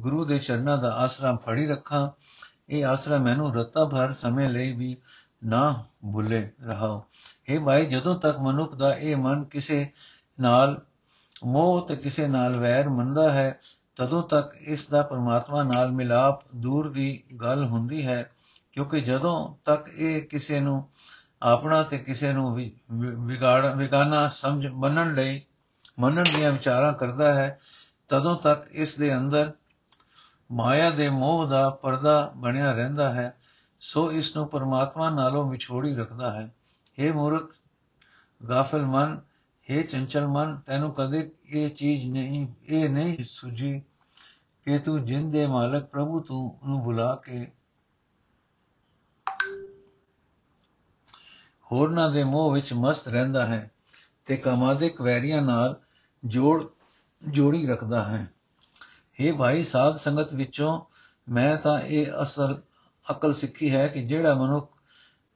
ਗੁਰੂ 0.00 0.24
ਦੇ 0.24 0.38
ਚਰਨਾਂ 0.38 0.78
ਦਾ 0.78 0.92
ਆਸਰਾ 0.94 1.36
ਫੜੀ 1.36 1.66
ਰੱਖਾਂ। 1.66 2.10
ਇਹ 2.68 2.84
ਆਸਰਾ 2.84 3.18
ਮੈਨੂੰ 3.18 3.54
ਰਤਾ 3.54 3.84
ਭਰ 3.84 4.12
ਸਮੇਂ 4.12 4.48
ਲਈ 4.48 4.72
ਵੀ 4.72 4.96
ਨਾ 5.44 5.84
ਭੁੱਲੇ 6.12 6.50
ਰਹਾਓ। 6.62 7.04
हे 7.50 7.64
ਭਾਈ, 7.64 7.86
ਜਦੋਂ 7.86 8.14
ਤੱਕ 8.14 8.38
ਮਨੁੱਖ 8.38 8.74
ਦਾ 8.74 8.94
ਇਹ 8.94 9.16
ਮਨ 9.16 9.44
ਕਿਸੇ 9.44 9.90
ਨਾਲ 10.40 10.80
ਮੋਹ 11.44 11.88
ਤੇ 11.88 11.96
ਕਿਸੇ 11.96 12.26
ਨਾਲ 12.28 12.56
ਵੈਰ 12.56 12.88
ਮੰਨਦਾ 12.88 13.32
ਹੈ, 13.32 13.58
ਤਦੋਂ 13.96 14.22
ਤੱਕ 14.22 14.54
ਇਸ 14.56 14.86
ਦਾ 14.86 15.02
ਪਰਮਾਤਮਾ 15.02 15.62
ਨਾਲ 15.62 15.92
ਮਿਲਾਪ 15.92 16.40
ਦੂਰ 16.54 16.90
ਦੀ 16.90 17.22
ਗੱਲ 17.42 17.64
ਹੁੰਦੀ 17.64 18.06
ਹੈ, 18.06 18.30
ਕਿਉਂਕਿ 18.72 19.00
ਜਦੋਂ 19.00 19.54
ਤੱਕ 19.64 19.88
ਇਹ 19.88 20.22
ਕਿਸੇ 20.22 20.60
ਨੂੰ 20.60 20.88
ਆਪਣਾ 21.42 21.82
ਤੇ 21.82 21.98
ਕਿਸੇ 21.98 22.32
ਨੂੰ 22.32 22.54
ਵਿਗਾੜ, 23.26 23.76
ਵਿਗਾਨਾ, 23.76 24.28
ਸਮਝ, 24.28 24.66
ਮੰਨਣ 24.66 25.14
ਲਈ, 25.14 25.42
ਮੰਨਣ 25.98 26.22
ਦੀਆਂ 26.22 26.52
ਵਿਚਾਰਾਂ 26.52 26.92
ਕਰਦਾ 26.92 27.34
ਹੈ, 27.34 27.58
ਤਦੋਂ 28.08 28.36
ਤੱਕ 28.36 28.68
ਇਸ 28.72 28.96
ਦੇ 28.96 29.16
ਅੰਦਰ 29.16 29.52
ਮਾਇਆ 30.52 30.90
ਦੇ 30.90 31.08
ਮੋਹ 31.08 31.46
ਦਾ 31.46 31.70
ਪਰਦਾ 31.70 32.32
ਬਣਿਆ 32.36 32.72
ਰਹਿੰਦਾ 32.72 33.12
ਹੈ, 33.14 33.36
ਸੋ 33.80 34.12
ਇਸ 34.12 34.36
ਨੂੰ 34.36 34.48
ਪਰਮਾਤਮਾ 34.48 35.10
ਨਾਲੋਂ 35.10 35.50
ਵਿਛੋੜੀ 35.50 35.94
ਰੱਖਦਾ 35.94 36.32
ਹੈ। 36.32 36.54
हे 36.98 37.14
ਮੂਰਖ, 37.14 37.54
ਗਾਫਲ 38.48 38.86
ਮਨ 38.86 39.20
हे 39.68 39.82
ਚੰਚਲ 39.82 40.26
ਮਨ, 40.26 40.60
ਤੈਨੂੰ 40.66 40.92
ਕਦੇ 40.92 41.30
ਇਹ 41.48 41.70
ਚੀਜ਼ 41.70 42.10
ਨਹੀਂ, 42.10 42.46
ਇਹ 42.68 42.90
ਨਹੀਂ 42.90 43.24
ਸੁਝੀ 43.28 43.82
ਕਿ 44.64 44.78
ਤੂੰ 44.78 45.04
ਜਿੰਦ 45.04 45.32
ਦੇ 45.32 45.46
ਮਾਲਕ 45.46 45.84
ਪ੍ਰਭੂ 45.84 46.20
ਤੂੰ 46.20 46.58
ਨੂੰ 46.66 46.82
ਬੁਲਾ 46.82 47.14
ਕੇ 47.14 47.52
ਹੋਰਨਾਂ 51.72 52.10
ਦੇ 52.10 52.24
ਮੋਹ 52.24 52.52
ਵਿੱਚ 52.52 52.72
ਮਸਤ 52.72 53.08
ਰਹਿੰਦਾ 53.08 53.46
ਹੈ 53.46 53.70
ਤੇ 54.26 54.36
ਕਾਮਾਦਿਕ 54.36 55.00
ਵੈਰੀਆਂ 55.00 55.42
ਨਾਲ 55.42 55.80
ਜੋੜ, 56.24 56.64
ਜੋੜੀ 57.30 57.66
ਰੱਖਦਾ 57.66 58.04
ਹੈ। 58.04 58.32
हे 59.20 59.36
ਭਾਈ, 59.36 59.64
ਸਾਧ 59.64 59.96
ਸੰਗਤ 59.96 60.34
ਵਿੱਚੋਂ 60.34 60.80
ਮੈਂ 61.28 61.56
ਤਾਂ 61.56 61.80
ਇਹ 61.80 62.06
ਅਸਲ, 62.22 62.62
ਅਕਲ 63.10 63.34
ਸਿੱਖੀ 63.34 63.74
ਹੈ 63.74 63.88
ਕਿ 63.88 64.06
ਜਿਹੜਾ 64.06 64.34
ਮਨੁੱਖ 64.34 64.72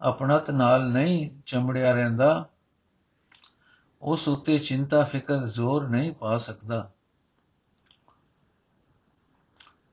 ਆਪਣਤ 0.01 0.51
ਨਾਲ 0.51 0.90
ਨਹੀਂ 0.90 1.31
ਚੰਬੜਿਆ 1.47 1.92
ਰਹਿੰਦਾ, 1.92 2.49
ਉਸ 4.03 4.29
ਉੱਤੇ 4.29 4.59
ਚਿੰਤਾ, 4.59 5.05
ਫਿਕਰ, 5.05 5.47
ਜ਼ੋਰ 5.47 5.88
ਨਹੀਂ 5.88 6.12
ਪਾ 6.12 6.38
ਸਕਦਾ। 6.38 6.90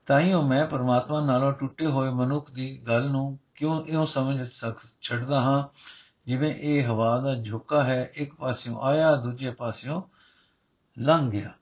ਤਾਈਓ 0.06 0.42
ਮੈਂ 0.42 0.66
ਪਰਮਾਤਮਾ 0.66 1.26
ਨਾਲੋਂ 1.26 1.54
ਟੁੱਟੇ 1.54 1.86
ਹੋਏ 1.86 2.10
ਮਨੁੱਖ 2.10 2.52
ਦੀ 2.52 2.82
ਗੱਲ 2.88 3.10
ਨੂੰ 3.10 3.40
ਕਿਉਂ 3.56 3.86
ਇਉਂ 3.86 4.08
ਸਮਝ 4.08 4.48
ਸਕ, 4.48 4.74
ਛੱਡਦਾ 5.02 5.42
ਹਾਂ 5.42 5.68
ਜਿਵੇਂ 6.30 6.56
ਇਹ 6.56 6.88
ਹਵਾ 6.88 7.20
ਦਾ 7.20 7.36
ਝੋਕਾ 7.36 7.84
ਹੈ, 7.84 8.12
ਇੱਕ 8.14 8.34
ਪਾਸਿਓਂ 8.34 8.82
ਆਇਆ, 8.82 9.16
ਦੂਜੇ 9.16 9.52
ਪਾਸਿਓਂ 9.52 10.02
ਲੰਘ 11.00 11.32
ਗਿਆ। 11.32 11.54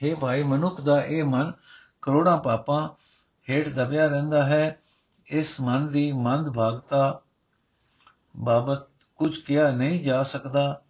हे 0.00 0.18
ਭਾਈ, 0.18 0.42
ਮਨੁੱਖ 0.42 0.80
ਦਾ 0.80 1.04
ਇਹ 1.04 1.24
ਮਨ 1.24 1.52
ਕਰੋੜਾਂ 2.02 2.38
ਪਾਪਾਂ 2.38 2.88
ਹੇਠ 3.50 3.68
ਦਬਿਆ 3.68 4.06
ਰਹਿੰਦਾ 4.06 4.46
ਹੈ। 4.46 4.80
ਇਸ 5.26 5.60
ਮਨ 5.60 5.88
ਦੀ 5.88 6.12
ਮੰਦ 6.12 6.50
ਭਾਗਤਾ 6.50 7.20
ਬਾਬਤ 8.36 8.88
ਕੁਝ 9.16 9.38
ਕਿਹਾ 9.38 9.70
ਨਹੀਂ 9.70 10.04
ਜਾ 10.04 10.22
ਸਕਦਾ। 10.22 10.82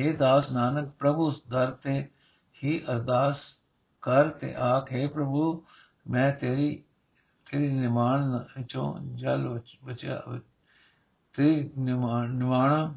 हे 0.00 0.16
ਦਾਸ 0.16 0.52
ਨਾਨਕ, 0.52 0.88
ਪ੍ਰਭੂ 0.88 1.32
ਦਰ 1.48 1.70
ਤੇ 1.70 2.08
ਹੀ 2.64 2.84
ਅਰਦਾਸ 2.90 3.40
ਕਰ 4.02 4.28
ਤੇ 4.28 4.54
ਆਖੇ 4.54 5.06
ਪ੍ਰਭੂ, 5.06 5.64
ਮੈਂ 6.10 6.32
ਤੇਰੀ 6.32 6.84
ਤੇਰੀ 7.52 7.72
ਨਿਮਾਨ 7.72 8.44
ਚੋਂ 8.68 8.98
ਜਲ 9.00 9.60
ਬਚਿਆ 9.84 10.22
ਤੇ 11.36 11.70
ਨਿਮਾਣਾ 11.78 12.94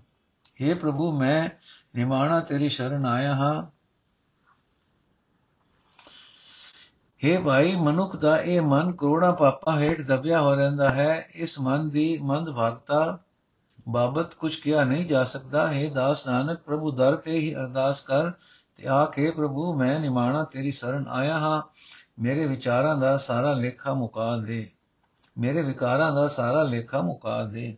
हे 0.64 0.78
ਪ੍ਰਭੂ, 0.78 1.20
ਮੈਂ 1.20 1.50
ਨਿਮਾਣਾ 1.96 2.40
ਤੇਰੀ 2.40 2.70
ਸ਼ਰਨ 2.70 3.06
ਆਇਆ 3.06 3.36
ਹਾਂ। 3.36 3.64
हे 7.28 7.44
ਭਾਈ, 7.44 7.76
ਮਨੁੱਖ 7.76 8.16
ਦਾ 8.16 8.38
ਇਹ 8.38 8.62
ਮਨ 8.62 8.92
ਕਰੋੜਾਂ 8.92 9.34
ਪਾਪਾਂ 9.34 9.80
ਹੇਠ 9.80 10.02
ਦਬਿਆ 10.02 10.42
ਹੋ 10.42 10.56
ਰਹਿੰਦਾ 10.56 10.90
ਹੈ। 10.90 11.28
ਇਸ 11.36 11.60
ਮਨ 11.60 11.90
ਦੀ 11.90 12.18
ਮੰਦ 12.22 12.50
ਭਾਗਤਾ 12.50 13.20
ਬਾਬਤ 13.90 14.34
ਕੁਝ 14.34 14.56
ਕਿਹਾ 14.56 14.84
ਨਹੀਂ 14.84 15.06
ਜਾ 15.06 15.24
ਸਕਦਾ। 15.24 15.74
ਹੈ 15.74 15.90
ਦਾਸ 15.90 16.28
ਨਾਨਕ, 16.28 16.60
ਪ੍ਰਭੂ, 16.60 16.92
ਦਰ 16.92 17.16
ਤੇ 17.16 17.32
ਹੀ 17.32 17.56
ਅਰਦਾਸ 17.56 18.02
ਕਰ 18.02 18.32
ਤੇ 18.76 18.88
ਆਖੇ 18.88 19.32
ਪ੍ਰਭੂ, 19.32 19.74
ਮੈਂ 19.74 20.00
ਨਿਮਾਣਾ 20.00 20.44
ਤੇਰੀ 20.44 20.72
ਸ਼ਰਨ 20.72 21.06
ਆਇਆ 21.10 21.38
ਹਾਂ। 21.38 21.62
ਮੇਰੇ 22.20 22.48
ਵਿਚਾਰਾਂ 22.48 22.98
ਦਾ 22.98 23.18
ਸਾਰਾ 23.18 23.54
ਲੇਖਾ 23.54 23.94
ਮੁਕਾ 23.94 24.38
ਦੇ। 24.38 24.70
ਮੇਰੇ 25.38 25.62
ਵਿਕਾਰਾਂ 25.62 26.16
ਦਾ 26.16 26.28
ਸਾਰਾ 26.28 26.64
ਲੇਖਾ 26.64 27.02
ਮੁਕਾ 27.02 27.44
ਦੇ। 27.44 27.78